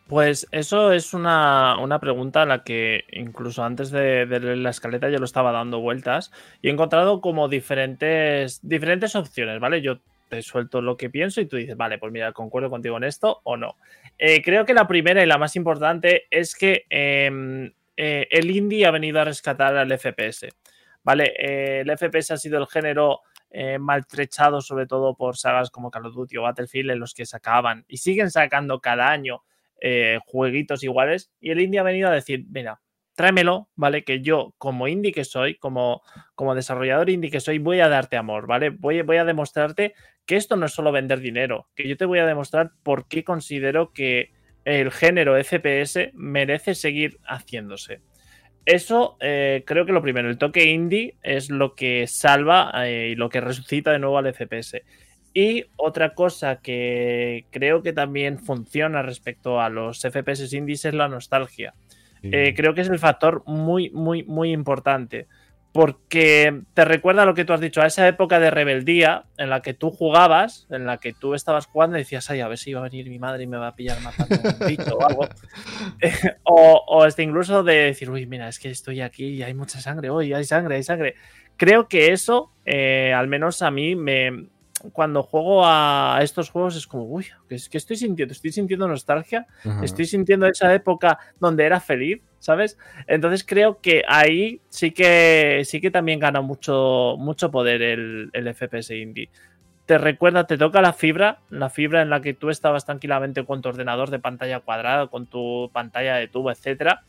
[0.09, 4.26] Pues eso es una, pregunta a la que incluso antes de,
[4.57, 6.30] la escaleta yo lo estaba dando vueltas
[6.62, 9.82] y he encontrado como diferentes, diferentes opciones, ¿vale?
[9.82, 9.98] Yo
[10.28, 13.40] te suelto lo que pienso y tú dices, vale, pues mira, concuerdo contigo en esto
[13.42, 13.74] o no.
[14.16, 18.86] Eh, creo que la primera y la más importante es que em, eh, el indie
[18.86, 20.50] ha venido a rescatar al FPS,
[21.02, 21.34] ¿vale?
[21.36, 23.22] Eh, el FPS ha sido el género
[23.80, 27.86] maltrechado sobre todo por sagas como Call of Duty o Battlefield en los que sacaban
[27.88, 29.44] y siguen sacando cada año
[29.80, 31.30] eh, jueguitos iguales.
[31.40, 32.80] Y el indie ha venido a decir, mira,
[33.16, 34.04] tráemelo, ¿vale?
[34.04, 36.02] Que yo, como indie que soy, como,
[36.34, 38.70] como desarrollador indie que soy, voy a darte amor, ¿vale?
[38.70, 42.26] Voy, a demostrarte que esto no es solo vender dinero, que yo te voy a
[42.26, 44.32] demostrar por qué considero que
[44.64, 48.00] el género FPS merece seguir haciéndose.
[48.66, 53.14] Eso eh, creo que lo primero, el toque indie es lo que salva eh, y
[53.14, 54.82] lo que resucita de nuevo al FPS.
[55.39, 61.09] Y otra cosa que creo que también funciona respecto a los FPS indies es la
[61.09, 61.74] nostalgia.
[62.22, 65.26] Eh, creo que es el factor muy, muy, muy importante
[65.72, 69.61] porque te recuerda lo que tú has dicho, a esa época de rebeldía en la
[69.61, 72.72] que tú jugabas, en la que tú estabas jugando y decías, ay, a ver si
[72.72, 75.28] va a venir mi madre y me va a pillar matando un bicho o algo.
[76.45, 79.82] o, o este incluso de decir, uy, mira, es que estoy aquí y hay mucha
[79.82, 81.14] sangre, uy, hay sangre, hay sangre.
[81.59, 84.47] Creo que eso, eh, al menos a mí, me,
[84.92, 88.32] cuando juego a estos juegos es como, uy, ¿qué, estoy sintiendo?
[88.32, 89.46] Estoy sintiendo nostalgia,
[89.82, 92.78] estoy sintiendo esa época donde era feliz, ¿sabes?
[93.06, 98.54] Entonces creo que ahí sí que sí que también gana mucho, mucho poder el, el
[98.54, 99.30] FPS indie.
[99.86, 103.62] Te recuerda, te toca la fibra, la fibra en la que tú estabas tranquilamente con
[103.62, 107.02] tu ordenador de pantalla cuadrada, con tu pantalla de tubo, etcétera.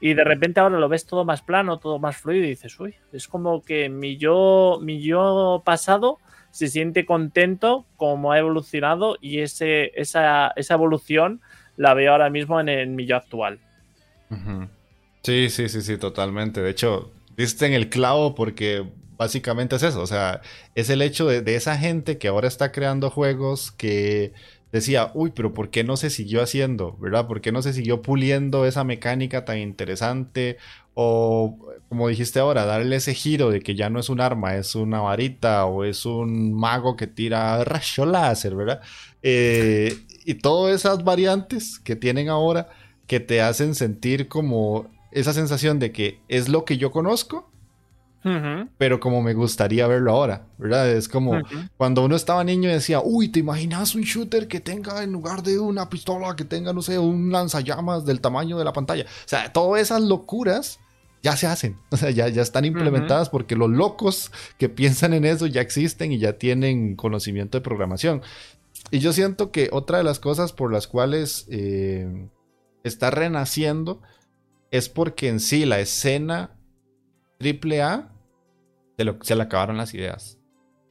[0.00, 2.94] Y de repente ahora lo ves todo más plano, todo más fluido y dices, uy,
[3.12, 6.18] es como que mi yo, mi yo pasado
[6.50, 11.40] se siente contento como ha evolucionado y ese, esa, evolución
[11.76, 13.60] la veo ahora mismo en el millo actual.
[15.22, 16.60] Sí, sí, sí, sí, totalmente.
[16.60, 18.84] De hecho, diste en el clavo porque
[19.16, 20.02] básicamente es eso.
[20.02, 20.40] O sea,
[20.74, 24.32] es el hecho de, de esa gente que ahora está creando juegos que
[24.72, 26.96] decía, uy, pero ¿por qué no se siguió haciendo?
[26.98, 27.26] ¿Verdad?
[27.26, 30.58] ¿Por qué no se siguió puliendo esa mecánica tan interesante?
[31.00, 31.56] O,
[31.88, 35.00] como dijiste ahora, darle ese giro de que ya no es un arma, es una
[35.00, 38.80] varita o es un mago que tira rayo láser, ¿verdad?
[39.22, 42.68] Eh, y todas esas variantes que tienen ahora
[43.06, 47.48] que te hacen sentir como esa sensación de que es lo que yo conozco,
[48.76, 50.90] pero como me gustaría verlo ahora, ¿verdad?
[50.90, 51.40] Es como
[51.76, 55.44] cuando uno estaba niño y decía, uy, ¿te imaginas un shooter que tenga en lugar
[55.44, 59.04] de una pistola, que tenga, no sé, un lanzallamas del tamaño de la pantalla?
[59.04, 60.80] O sea, todas esas locuras
[61.22, 65.24] ya se hacen, o sea, ya, ya están implementadas porque los locos que piensan en
[65.24, 68.22] eso ya existen y ya tienen conocimiento de programación.
[68.90, 72.28] Y yo siento que otra de las cosas por las cuales eh,
[72.84, 74.00] está renaciendo
[74.70, 76.56] es porque en sí la escena
[77.40, 78.12] AAA
[78.96, 80.38] se, lo, se le acabaron las ideas.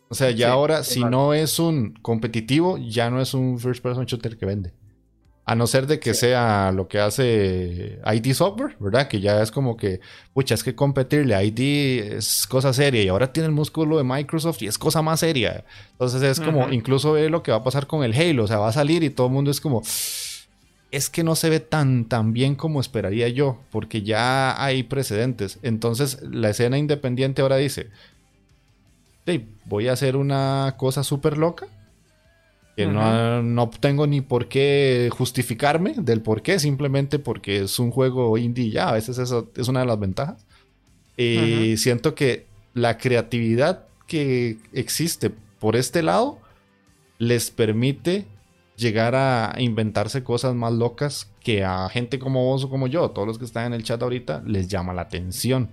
[0.09, 4.05] O sea, ya ahora, si no es un competitivo, ya no es un first person
[4.05, 4.73] shooter que vende.
[5.49, 9.07] A no ser de que sea lo que hace ID Software, ¿verdad?
[9.07, 10.01] Que ya es como que,
[10.33, 14.03] pucha, es que competirle a ID es cosa seria y ahora tiene el músculo de
[14.03, 15.63] Microsoft y es cosa más seria.
[15.93, 18.57] Entonces es como, incluso ve lo que va a pasar con el Halo, o sea,
[18.57, 19.83] va a salir y todo el mundo es como,
[20.91, 25.59] es que no se ve tan, tan bien como esperaría yo, porque ya hay precedentes.
[25.61, 27.87] Entonces la escena independiente ahora dice,
[29.25, 31.67] hey, voy a hacer una cosa súper loca
[32.77, 38.37] que no, tengo ni por qué justificarme del por qué, simplemente porque es un juego
[38.37, 40.45] indie ya, a veces eso es una de las ventajas.
[41.17, 46.37] Y siento que la creatividad que existe por este lado
[47.17, 48.27] les permite
[48.75, 53.27] llegar a inventarse cosas más locas que a gente como vos o como yo, todos
[53.27, 55.69] los que están en el chat ahorita, les llama la atención.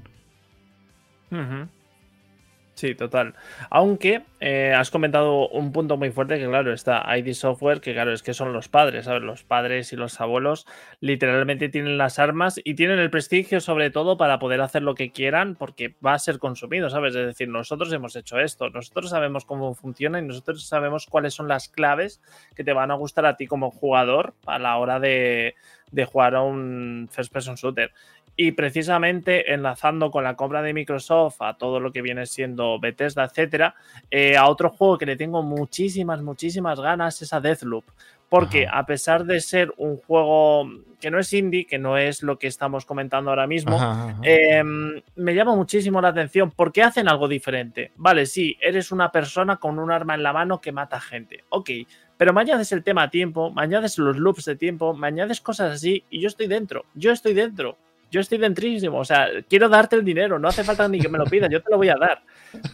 [2.76, 3.34] Sí, total.
[3.70, 8.12] Aunque eh, has comentado un punto muy fuerte que, claro, está ID Software, que claro,
[8.12, 9.22] es que son los padres, ¿sabes?
[9.22, 10.66] Los padres y los abuelos
[10.98, 15.12] literalmente tienen las armas y tienen el prestigio sobre todo para poder hacer lo que
[15.12, 17.14] quieran porque va a ser consumido, ¿sabes?
[17.14, 21.46] Es decir, nosotros hemos hecho esto, nosotros sabemos cómo funciona y nosotros sabemos cuáles son
[21.46, 22.20] las claves
[22.56, 25.54] que te van a gustar a ti como jugador a la hora de,
[25.92, 27.92] de jugar a un first person shooter.
[28.36, 33.24] Y precisamente enlazando con la compra de Microsoft a todo lo que viene siendo Bethesda,
[33.24, 33.74] etcétera,
[34.10, 37.84] eh, a otro juego que le tengo muchísimas, muchísimas ganas es a Deathloop.
[38.28, 40.68] Porque a pesar de ser un juego
[40.98, 43.78] que no es indie, que no es lo que estamos comentando ahora mismo,
[44.22, 47.92] em, me llama muchísimo la atención porque hacen algo diferente.
[47.94, 51.44] Vale, sí, eres una persona con un arma en la mano que mata gente.
[51.50, 51.70] Ok,
[52.16, 55.72] pero me añades el tema tiempo, me añades los loops de tiempo, me añades cosas
[55.72, 56.86] así y yo estoy dentro.
[56.94, 57.76] Yo estoy dentro
[58.14, 61.18] yo estoy dentrísimo, o sea, quiero darte el dinero, no hace falta ni que me
[61.18, 62.22] lo pidas, yo te lo voy a dar.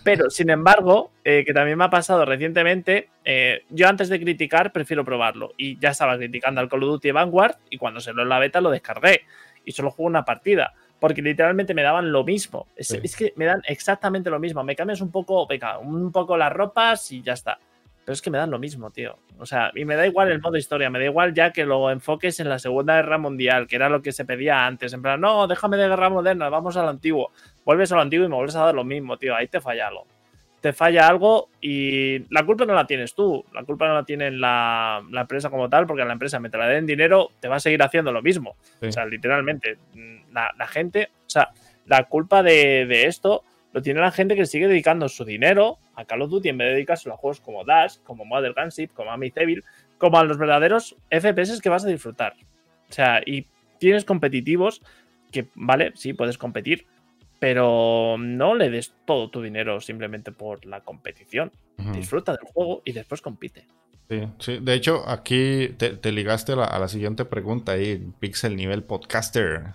[0.05, 4.71] Pero, sin embargo, eh, que también me ha pasado recientemente, eh, yo antes de criticar
[4.71, 5.53] prefiero probarlo.
[5.57, 8.39] Y ya estaba criticando al Call of Duty Vanguard y cuando se lo en la
[8.39, 9.23] beta lo descargué
[9.65, 10.75] y solo jugué una partida.
[10.99, 12.67] Porque literalmente me daban lo mismo.
[12.77, 14.63] Es, que me dan exactamente lo mismo.
[14.63, 17.59] Me cambias un poco, venga, un poco las ropas y ya está
[18.11, 19.21] pero es que me dan lo mismo, tío.
[19.39, 21.93] O sea, y me da igual el modo historia, me da igual ya que lo
[21.93, 24.93] enfoques en la Segunda Guerra Mundial, que era lo que se pedía antes.
[24.93, 27.31] En plan, no, déjame de guerra moderna, vamos a lo antiguo.
[27.65, 29.37] Vuelves a lo antiguo y me vuelves a dar lo mismo, tío.
[29.37, 30.09] Ahí te falla algo.
[30.61, 34.33] Te falla algo y la culpa no la tienes tú, la culpa no la tiene
[34.33, 37.61] la, la empresa como tal, porque la empresa, te la den dinero, te va a
[37.61, 38.57] seguir haciendo lo mismo.
[38.83, 39.79] O sea, literalmente,
[40.33, 41.51] la, la, gente, o sea,
[41.87, 46.05] la culpa de, de esto lo tiene la gente que sigue dedicando su dinero a
[46.05, 49.11] Call of Duty en vez de dedicárselo a juegos como Dash, como Mother Gunship, como
[49.11, 49.63] Amityville,
[49.99, 52.35] como a los verdaderos FPS que vas a disfrutar.
[52.89, 53.47] O sea, y
[53.79, 54.83] tienes competitivos
[55.31, 56.87] que, vale, sí, puedes competir,
[57.39, 61.53] pero no le des todo tu dinero simplemente por la competición.
[61.95, 63.67] Disfruta del juego y después compite.
[64.11, 64.59] Sí, sí.
[64.61, 69.75] De hecho, aquí te, ligaste a la, a la, siguiente pregunta ahí, Pixel Nivel Podcaster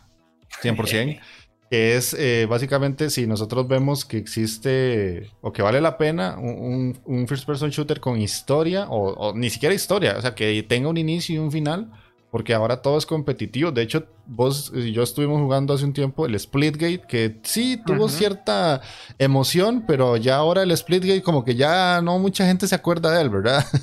[0.62, 1.20] 100%.
[1.70, 6.98] que es eh, básicamente si nosotros vemos que existe o que vale la pena un,
[7.06, 10.98] un first person shooter con historia o, ni siquiera historia, o sea, que tenga un
[10.98, 11.92] inicio y un final,
[12.30, 13.72] porque ahora todo es competitivo.
[13.72, 18.10] De hecho, vos y yo estuvimos jugando hace un tiempo el Splitgate, que sí tuvo
[18.10, 18.82] cierta
[19.18, 23.22] emoción, pero ya ahora el Splitgate como que ya no mucha gente se acuerda de
[23.22, 23.66] él, ¿verdad?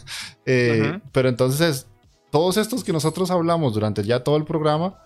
[0.45, 1.87] Eh, pero entonces,
[2.33, 4.99] todos estos que nosotros hablamos durante ya todo el programa,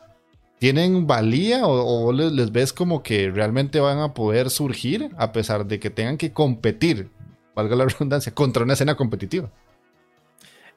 [0.58, 5.78] ¿Tienen valía o, les, ves como que realmente van a poder surgir a pesar de
[5.78, 7.10] que tengan que competir,
[7.54, 9.50] valga la redundancia, contra una escena competitiva?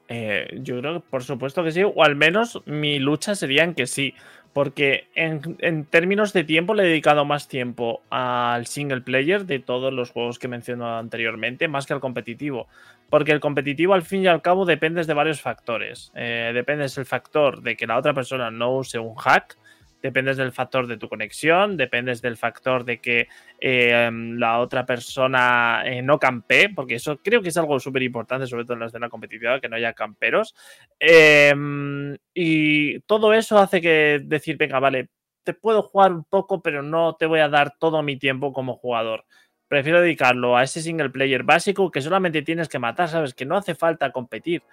[0.10, 3.76] Eh, yo creo que por supuesto que sí, o al menos mi lucha sería en
[3.76, 4.16] que sí,
[4.54, 9.94] porque en, términos de tiempo le he dedicado más tiempo al single player de todos
[9.94, 12.68] los juegos que mencionado anteriormente, más que al competitivo.
[13.10, 16.12] Porque el competitivo al fin y al cabo dependes de varios factores.
[16.16, 19.56] Eh, dependes del factor de que la otra persona no use un hack,
[20.02, 23.28] dependes del factor de tu conexión, dependes del factor de que
[23.60, 28.48] eh, la otra persona eh, no campe, porque eso creo que es algo súper importante,
[28.48, 30.56] sobre todo en la escena competitiva, que no haya camperos.
[31.00, 35.10] Em, y todo eso hace que decir, venga, vale,
[35.44, 38.76] te puedo jugar un poco, pero no te voy a dar todo mi tiempo como
[38.76, 39.26] jugador.
[39.68, 43.34] Prefiero dedicarlo a ese single player básico que solamente tienes que matar, ¿sabes?
[43.34, 44.64] Que no hace falta competir.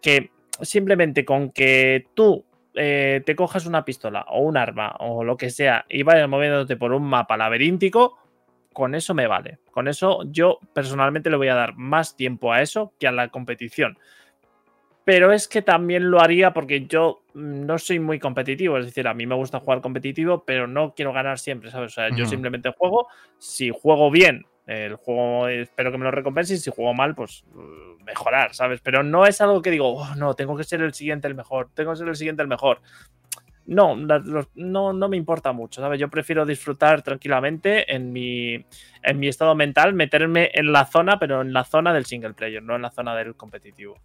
[0.00, 0.30] Que
[0.62, 2.44] simplemente con que tú
[2.76, 6.76] eh, te cojas una pistola o un arma o lo que sea y vayas moviéndote
[6.76, 8.18] por un mapa laberíntico,
[8.72, 9.58] con eso me vale.
[9.70, 13.28] Con eso yo personalmente le voy a dar más tiempo a eso que a la
[13.28, 13.96] competición.
[15.04, 18.76] Pero es que también lo haría porque yo no soy muy competitivo.
[18.76, 21.92] Es decir, a mí me gusta jugar competitivo, pero no quiero ganar siempre, ¿sabes?
[21.92, 23.06] O sea, yo simplemente juego.
[23.38, 27.44] Si juego bien, el juego espero que me lo recompense y si juego mal, pues
[27.54, 28.80] uh, mejorar, ¿sabes?
[28.80, 31.70] Pero no es algo que digo, oh, no, tengo que ser el siguiente el mejor,
[31.72, 32.80] tengo que ser el siguiente el mejor.
[33.66, 35.98] No, no, no me importa mucho, ¿sabes?
[35.98, 38.64] Yo prefiero disfrutar tranquilamente en mi,
[39.02, 42.62] en mi estado mental, meterme en la zona, pero en la zona del single player,
[42.62, 43.98] no en la zona del competitivo.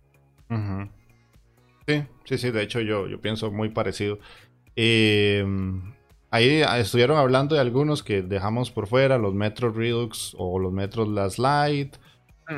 [1.87, 4.17] Sí, sí, sí, de hecho yo, yo pienso muy parecido.
[4.75, 5.45] Eh,
[6.31, 10.71] Ahí ah, estuvieron hablando de algunos que dejamos por fuera, los Metro Redux o los
[10.71, 11.95] Metro Last Light.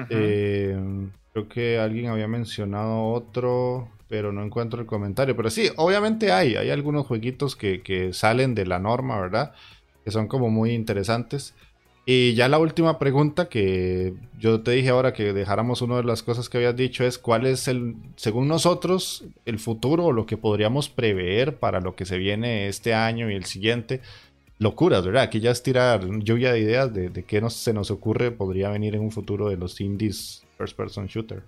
[0.10, 0.78] Eh,
[1.34, 5.36] creo que alguien había mencionado otro, pero no encuentro el comentario.
[5.36, 9.54] Pero sí, obviamente hay, hay algunos jueguitos que, que salen de la norma, ¿verdad?
[10.06, 11.56] Que son como muy interesantes.
[12.06, 16.22] Y ya la última pregunta que yo te dije ahora que dejáramos una de las
[16.22, 20.36] cosas que habías dicho es cuál es el, según nosotros, el futuro o lo que
[20.36, 24.02] podríamos prever para lo que se viene este año y el siguiente.
[24.60, 25.24] Locuras, ¿verdad?
[25.24, 28.96] Aquí ya es tirar lluvia de ideas de, qué nos, se nos ocurre podría venir
[28.96, 31.42] en un futuro de los indies first person shooter.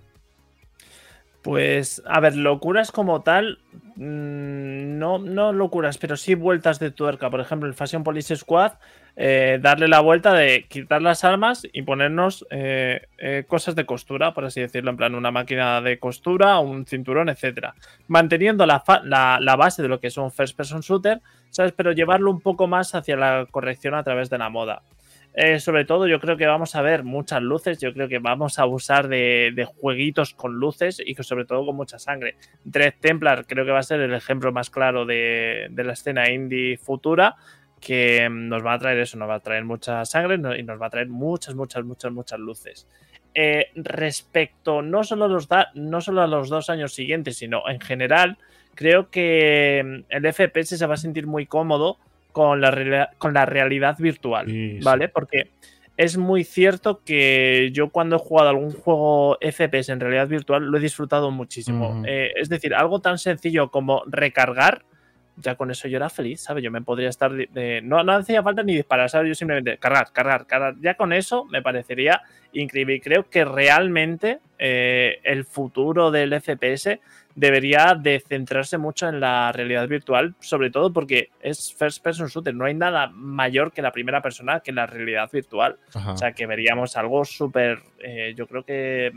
[1.42, 3.60] Pues, a ver, locuras como tal,
[3.94, 7.30] mm, no, no locuras, pero sí vueltas de tuerca.
[7.30, 8.72] Por ejemplo, el Fashion Police Squad,
[9.18, 14.34] eh, darle la vuelta de quitar las armas y ponernos eh, eh, cosas de costura,
[14.34, 17.74] por así decirlo, en plan una máquina de costura, un cinturón, etcétera.
[18.08, 18.82] Manteniendo la,
[19.56, 21.72] base de lo que es un first person shooter, ¿sabes?
[21.72, 24.82] Pero llevarlo un poco más hacia la corrección a través de la moda.
[25.58, 27.78] Sobre todo, yo creo que vamos a ver muchas luces.
[27.78, 31.76] Yo creo que vamos a abusar de, jueguitos con luces y que sobre todo con
[31.76, 32.36] mucha sangre.
[32.64, 36.78] Dread Templar creo que va a ser el ejemplo más claro de, la escena indie
[36.78, 37.36] futura.
[37.86, 40.86] Que nos va a traer eso, nos va a traer mucha sangre y nos va
[40.86, 42.88] a traer muchas, muchas, muchas, muchas luces.
[43.32, 48.38] Eh, respecto no solo, los no solo a los dos años siguientes, sino en general,
[48.74, 51.98] creo que el FPS se va a sentir muy cómodo
[52.32, 54.46] con la, con la realidad virtual,
[54.82, 55.08] ¿vale?
[55.08, 55.50] Porque
[55.96, 60.76] es muy cierto que yo cuando he jugado algún juego FPS en realidad virtual lo
[60.76, 62.02] he disfrutado muchísimo.
[62.04, 64.84] Eh, es decir, algo tan sencillo como recargar
[65.36, 66.64] ya con eso yo era feliz, ¿sabes?
[66.64, 67.30] Yo me podría estar.
[67.82, 69.28] No, no hacía falta ni disparar, ¿sabes?
[69.28, 70.74] Yo simplemente cargar, cargar, cargar.
[70.80, 72.22] Ya con eso me parecería
[72.52, 72.94] increíble.
[72.94, 76.98] Y creo que realmente eh, el futuro del FPS
[77.34, 82.54] debería de centrarse mucho en la realidad virtual, sobre todo porque es first person shooter.
[82.54, 85.78] No hay nada mayor que la primera persona que la realidad virtual.
[86.06, 87.82] O sea, que veríamos algo súper.
[87.98, 89.12] Eh, yo creo que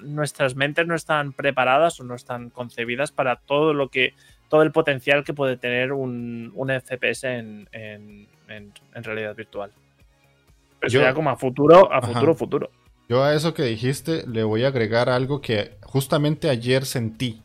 [0.00, 4.14] nuestras mentes no están preparadas o no están concebidas para todo lo que
[4.48, 7.68] todo el potencial que puede tener un, un FPS en,
[8.94, 9.70] realidad virtual.
[10.80, 12.70] Pero sería como a futuro, a futuro, futuro.
[13.08, 17.42] Yo a eso que dijiste le voy a agregar algo que justamente ayer sentí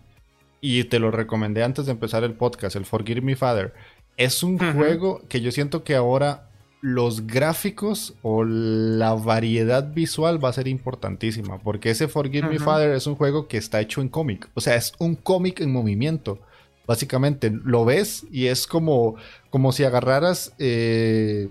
[0.60, 3.74] y te lo recomendé antes de empezar el podcast, el Forgive Me Father.
[4.18, 6.50] Es un juego que yo siento que ahora
[6.82, 12.92] los gráficos o la variedad visual va a ser importantísima, porque ese Forgive Me Father
[12.92, 16.40] es un juego que está hecho en cómic, o sea, es un cómic en movimiento.
[16.86, 19.16] Básicamente, lo ves y es como,
[19.50, 21.50] como si agarraras eh,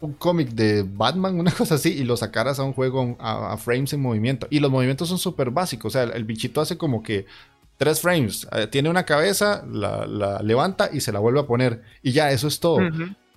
[0.00, 3.92] un cómic de Batman, una cosa así, y lo sacaras a un juego a, frames
[3.92, 4.46] en movimiento.
[4.50, 5.94] Y los movimientos son súper básicos.
[5.94, 7.26] O sea, el, bichito hace como que
[7.76, 8.46] tres frames.
[8.52, 11.82] Eh, tiene una cabeza, la, levanta y se la vuelve a poner.
[12.02, 12.80] Y ya, eso es todo.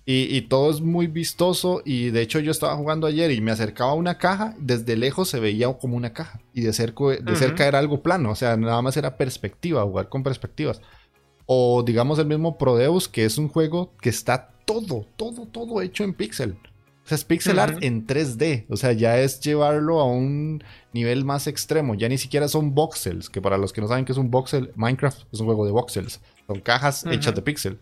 [0.04, 1.82] Y, todo es muy vistoso.
[1.86, 4.56] Y de hecho, yo estaba jugando ayer y me acercaba a una caja.
[4.58, 6.41] Desde lejos se veía como una caja.
[6.54, 8.32] Y de, cerca, de cerca era algo plano.
[8.32, 10.82] O sea, nada más era perspectiva, jugar con perspectivas.
[11.45, 16.04] O digamos el mismo Prodeus, que es un juego que está todo, todo, todo hecho
[16.04, 16.58] en pixel.
[17.04, 18.66] O sea, es pixel art en 3D.
[18.70, 21.93] O sea, ya es llevarlo a un nivel más extremo.
[21.93, 24.72] Ya ni siquiera son voxels, que para los que no saben qué es un voxel,
[24.76, 26.22] Minecraft es un juego de voxels.
[26.47, 27.80] Son cajas hechas de pixel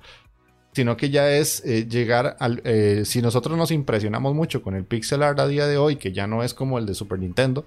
[0.73, 2.61] sino que ya es eh, llegar al...
[2.63, 6.11] Eh, si nosotros nos impresionamos mucho con el pixel art a día de hoy, que
[6.11, 7.65] ya no es como el de Super Nintendo,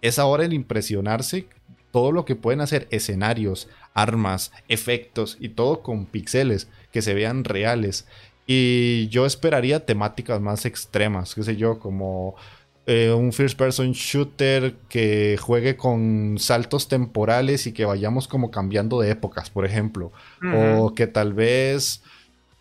[0.00, 1.46] es ahora el impresionarse
[1.90, 7.44] todo lo que pueden hacer escenarios, armas, efectos y todo con pixeles que se vean
[7.44, 8.06] reales.
[8.46, 12.34] Y yo esperaría temáticas más extremas, qué sé yo, como
[12.86, 19.00] eh, un first person shooter que juegue con saltos temporales y que vayamos como cambiando
[19.00, 20.12] de épocas, por ejemplo.
[20.54, 22.02] O que tal vez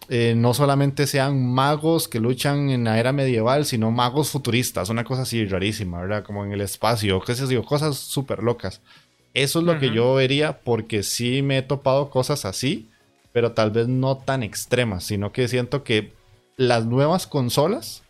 [0.10, 5.04] eh, no solamente sean magos que luchan en la era medieval, sino magos futuristas, una
[5.04, 6.24] cosa así rarísima, ¿verdad?
[6.24, 8.82] Como en el espacio, qué sé yo, cosas súper locas.
[9.34, 12.90] Eso es lo que yo vería porque sí me he topado cosas así,
[13.32, 16.14] pero tal vez no tan extremas, sino que siento que
[16.56, 18.04] las nuevas consolas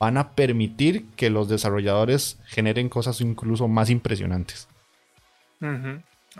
[0.00, 4.66] van a permitir que los desarrolladores generen cosas incluso más impresionantes.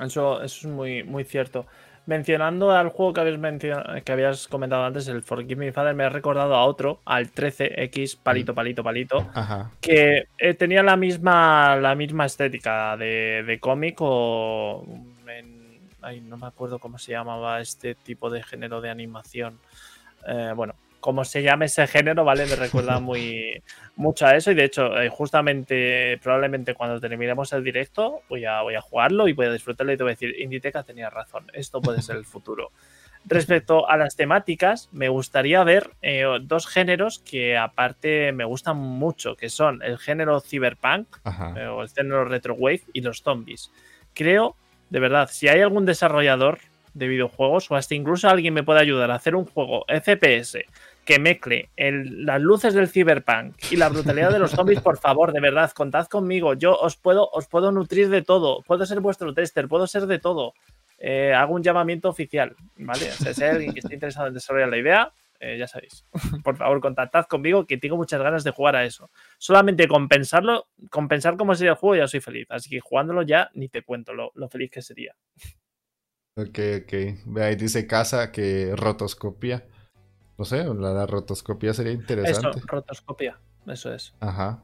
[0.00, 1.66] eso, eso, es muy, muy cierto.
[2.04, 6.08] Mencionando al juego que habías, que habías comentado antes, el Forgive Me Father, me ha
[6.08, 9.30] recordado a otro, al 13X, palito, palito, palito,
[9.80, 14.84] que eh, tenía la misma, la misma estética de, de cómic o...
[16.02, 19.60] ay, no me acuerdo cómo se llamaba este tipo de género de animación.
[20.26, 22.46] Eh, bueno, como se llame ese género, ¿vale?
[22.46, 23.60] Me recuerda muy
[23.96, 28.62] mucho a eso y de hecho, eh, justamente, probablemente cuando terminemos el directo, voy a,
[28.62, 31.44] voy a jugarlo y voy a disfrutarlo y te voy a decir, Inditeca tenía razón,
[31.52, 32.70] esto puede ser el futuro.
[33.24, 39.36] Respecto a las temáticas, me gustaría ver eh, dos géneros que aparte me gustan mucho,
[39.36, 41.08] que son el género cyberpunk
[41.56, 43.72] eh, o el género retrowave y los zombies.
[44.14, 44.56] Creo,
[44.90, 46.58] de verdad, si hay algún desarrollador
[46.94, 50.58] de videojuegos o hasta incluso alguien me puede ayudar a hacer un juego FPS
[51.04, 55.40] que mecle las luces del cyberpunk y la brutalidad de los zombies, por favor, de
[55.40, 56.54] verdad, contad conmigo.
[56.54, 58.62] Yo os puedo, os puedo nutrir de todo.
[58.62, 60.54] Puedo ser vuestro tester, puedo ser de todo.
[60.98, 63.10] Eh, hago un llamamiento oficial, ¿vale?
[63.10, 66.04] O sea, si hay alguien que esté interesado en desarrollar la idea, eh, ya sabéis.
[66.44, 69.10] Por favor, contactad conmigo que tengo muchas ganas de jugar a eso.
[69.38, 72.46] Solamente compensarlo, compensar cómo sería el juego ya soy feliz.
[72.48, 75.16] Así que jugándolo ya ni te cuento lo, feliz que sería.
[76.36, 77.38] Ok, ok.
[77.38, 79.66] Ahí dice casa que rotoscopia.
[80.38, 82.58] No sé, la, rotoscopía sería interesante.
[82.58, 84.14] Eso, rotoscopía, eso es.
[84.20, 84.62] Ajá.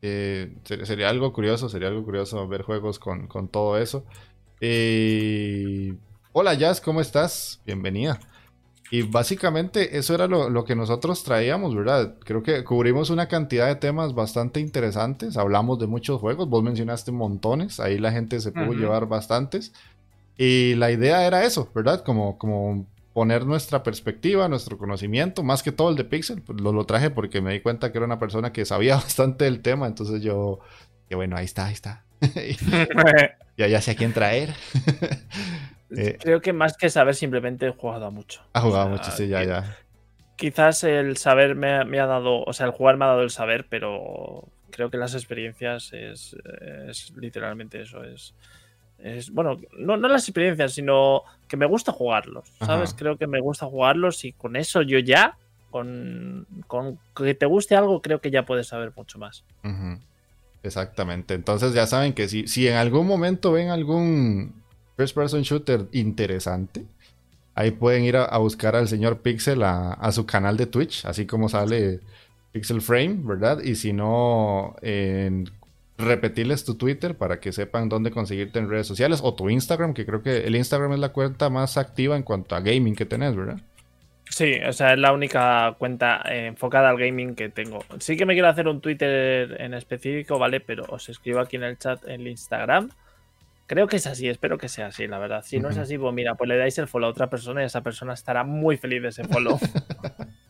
[0.00, 4.04] Eh, sería algo curioso, sería algo curioso ver juegos con, todo eso.
[4.60, 5.94] Eh,
[6.32, 7.60] hola Jazz, ¿cómo estás?
[7.66, 8.20] Bienvenida.
[8.90, 12.14] Y básicamente eso era lo, que nosotros traíamos, ¿verdad?
[12.20, 15.36] Creo que cubrimos una cantidad de temas bastante interesantes.
[15.36, 19.74] Hablamos de muchos juegos, vos mencionaste montones, ahí la gente se pudo llevar bastantes.
[20.38, 22.02] Y la idea era eso, ¿verdad?
[22.02, 22.86] Como, como
[23.18, 27.10] poner nuestra perspectiva, nuestro conocimiento, más que todo el de Pixel, pues lo, lo traje
[27.10, 30.60] porque me di cuenta que era una persona que sabía bastante del tema, entonces yo,
[31.08, 32.04] que bueno, ahí está, ahí está.
[33.56, 34.54] ya, ya sé a quién traer.
[35.96, 38.42] Eh, Creo que más que saber, simplemente he jugado mucho.
[38.52, 39.78] Ha jugado mucho, sí, ya, ya.
[40.36, 43.66] Quizás el saber me, ha dado, o sea, el jugar me ha dado el saber,
[43.70, 46.36] pero creo que las experiencias es,
[46.86, 48.34] es literalmente eso, es
[48.98, 52.94] es bueno, no, no las experiencias, sino que me gusta jugarlos, ¿sabes?
[52.94, 55.36] Creo que me gusta jugarlos y con eso yo ya,
[55.70, 59.44] con, con que te guste algo, creo que ya puedes saber mucho más.
[60.62, 61.34] Exactamente.
[61.34, 64.62] Entonces ya saben que si, si en algún momento ven algún
[64.96, 66.84] first person shooter interesante,
[67.54, 71.26] ahí pueden ir a, buscar al señor Pixel a, a, su canal de Twitch, así
[71.26, 72.00] como sale
[72.52, 73.60] Pixel Frame, ¿verdad?
[73.62, 75.48] Y si no, en
[75.98, 80.06] repetirles tu Twitter para que sepan dónde conseguirte en redes sociales o tu Instagram, que
[80.06, 83.34] creo que el Instagram es la cuenta más activa en cuanto a gaming que tenés,
[83.34, 83.58] ¿verdad?
[84.30, 87.80] Sí, o sea, es la única cuenta eh, enfocada al gaming que tengo.
[87.98, 90.60] Sí que me quiero hacer un Twitter en específico, ¿vale?
[90.60, 92.90] Pero os escribo aquí en el chat el Instagram.
[93.66, 95.42] Creo que es así, espero que sea así, la verdad.
[95.44, 97.66] Si no es así, pues mira, pues le dais el follow a otra persona y
[97.66, 99.58] esa persona estará muy feliz de ese follow.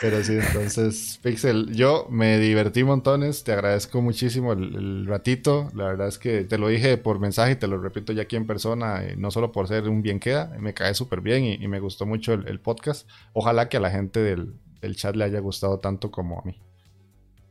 [0.00, 6.06] Pero sí, entonces, Pixel, yo me divertí montones, te agradezco muchísimo el, ratito, la verdad
[6.06, 9.02] es que te lo dije por mensaje y te lo repito ya aquí en persona,
[9.02, 12.06] eh, no solo por ser un bien queda, me cae súper bien y, me gustó
[12.06, 13.08] mucho el, podcast.
[13.32, 14.54] Ojalá que a la gente del,
[14.94, 16.60] chat le haya gustado tanto como a mí.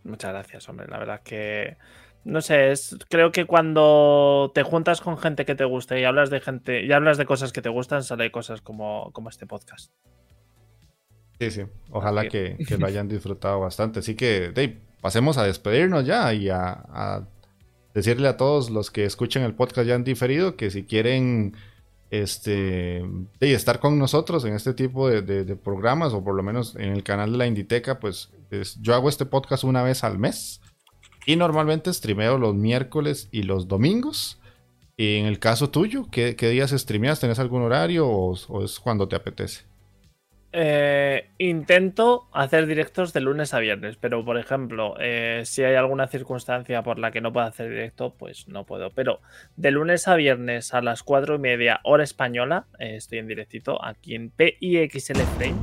[0.04, 1.78] Muchas gracias, hombre, la verdad que...
[2.24, 6.30] No sé, es, creo que cuando te juntas con gente que te gusta y hablas
[6.30, 9.93] de gente y hablas de cosas que te gustan, sale cosas como, como este podcast.
[11.40, 11.62] Sí, sí.
[11.92, 14.00] Ojalá que, lo hayan disfrutado bastante.
[14.00, 17.28] Así que, Dave, pasemos a despedirnos ya y a,
[17.94, 21.56] decirle a todos los que escuchen el podcast ya han diferido que si quieren
[22.12, 23.04] este,
[23.40, 27.32] estar con nosotros en este tipo de, programas o por lo menos en el canal
[27.32, 28.30] de la Inditeca, pues
[28.82, 30.62] yo hago este podcast una vez al mes
[31.26, 34.40] y normalmente streameo los miércoles y los domingos.
[35.00, 37.20] Y en el caso tuyo, ¿qué, días streameas?
[37.20, 39.66] ¿Tenés algún horario o es cuando te apetece?
[40.60, 46.08] Eh, intento hacer directos de lunes a viernes, pero por ejemplo, eh, si hay alguna
[46.08, 48.89] circunstancia por la que no puedo hacer directo, pues no puedo.
[48.89, 49.22] Pero
[49.55, 53.86] de lunes a viernes a las 4 y media hora española, eh, estoy en directito
[53.86, 55.58] aquí en PIXL Frame,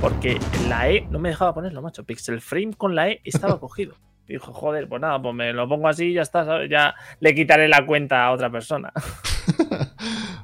[0.00, 0.38] porque
[0.68, 2.04] la E no me dejaba ponerlo, macho.
[2.04, 3.96] Pixel Frame con la E estaba cogido.
[4.28, 7.66] Dijo, joder, pues nada, pues me lo pongo así y ya está, ya le quitaré
[7.66, 8.92] la cuenta a otra persona.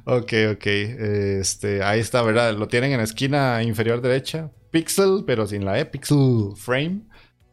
[0.05, 0.66] ok, ok.
[0.66, 2.55] Este, ahí está, ¿verdad?
[2.57, 4.50] Lo tienen en la esquina inferior derecha.
[4.70, 5.86] Pixel, pero sin la E.
[5.86, 7.03] Pixel Frame.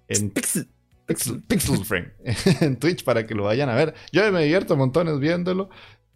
[0.07, 0.67] En Pixel.
[1.05, 2.11] Pixel, Frame.
[2.61, 3.93] en Twitch para que lo vayan a ver.
[4.11, 5.69] Yo me divierto montones viéndolo.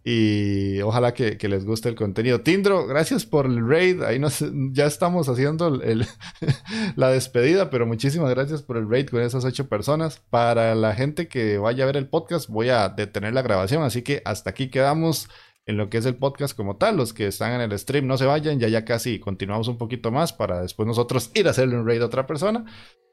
[0.06, 2.42] Y ojalá que, les guste el contenido.
[2.42, 4.02] Tindro, gracias por el raid.
[4.02, 5.70] Ahí nos, ya estamos haciendo
[6.96, 10.20] la despedida, pero muchísimas gracias por el raid con esas ocho personas.
[10.28, 13.82] Para la gente que vaya a ver el podcast, voy a detener la grabación.
[13.82, 15.30] Así que hasta aquí quedamos
[15.66, 16.96] en lo que es el podcast como tal.
[16.96, 20.10] Los que están en el stream no se vayan, ya ya casi continuamos un poquito
[20.10, 22.64] más para después nosotros ir a hacerle un raid a otra persona.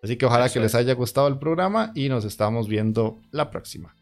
[0.04, 3.96] Así que ojalá que les haya gustado el programa y nos estamos viendo la próxima.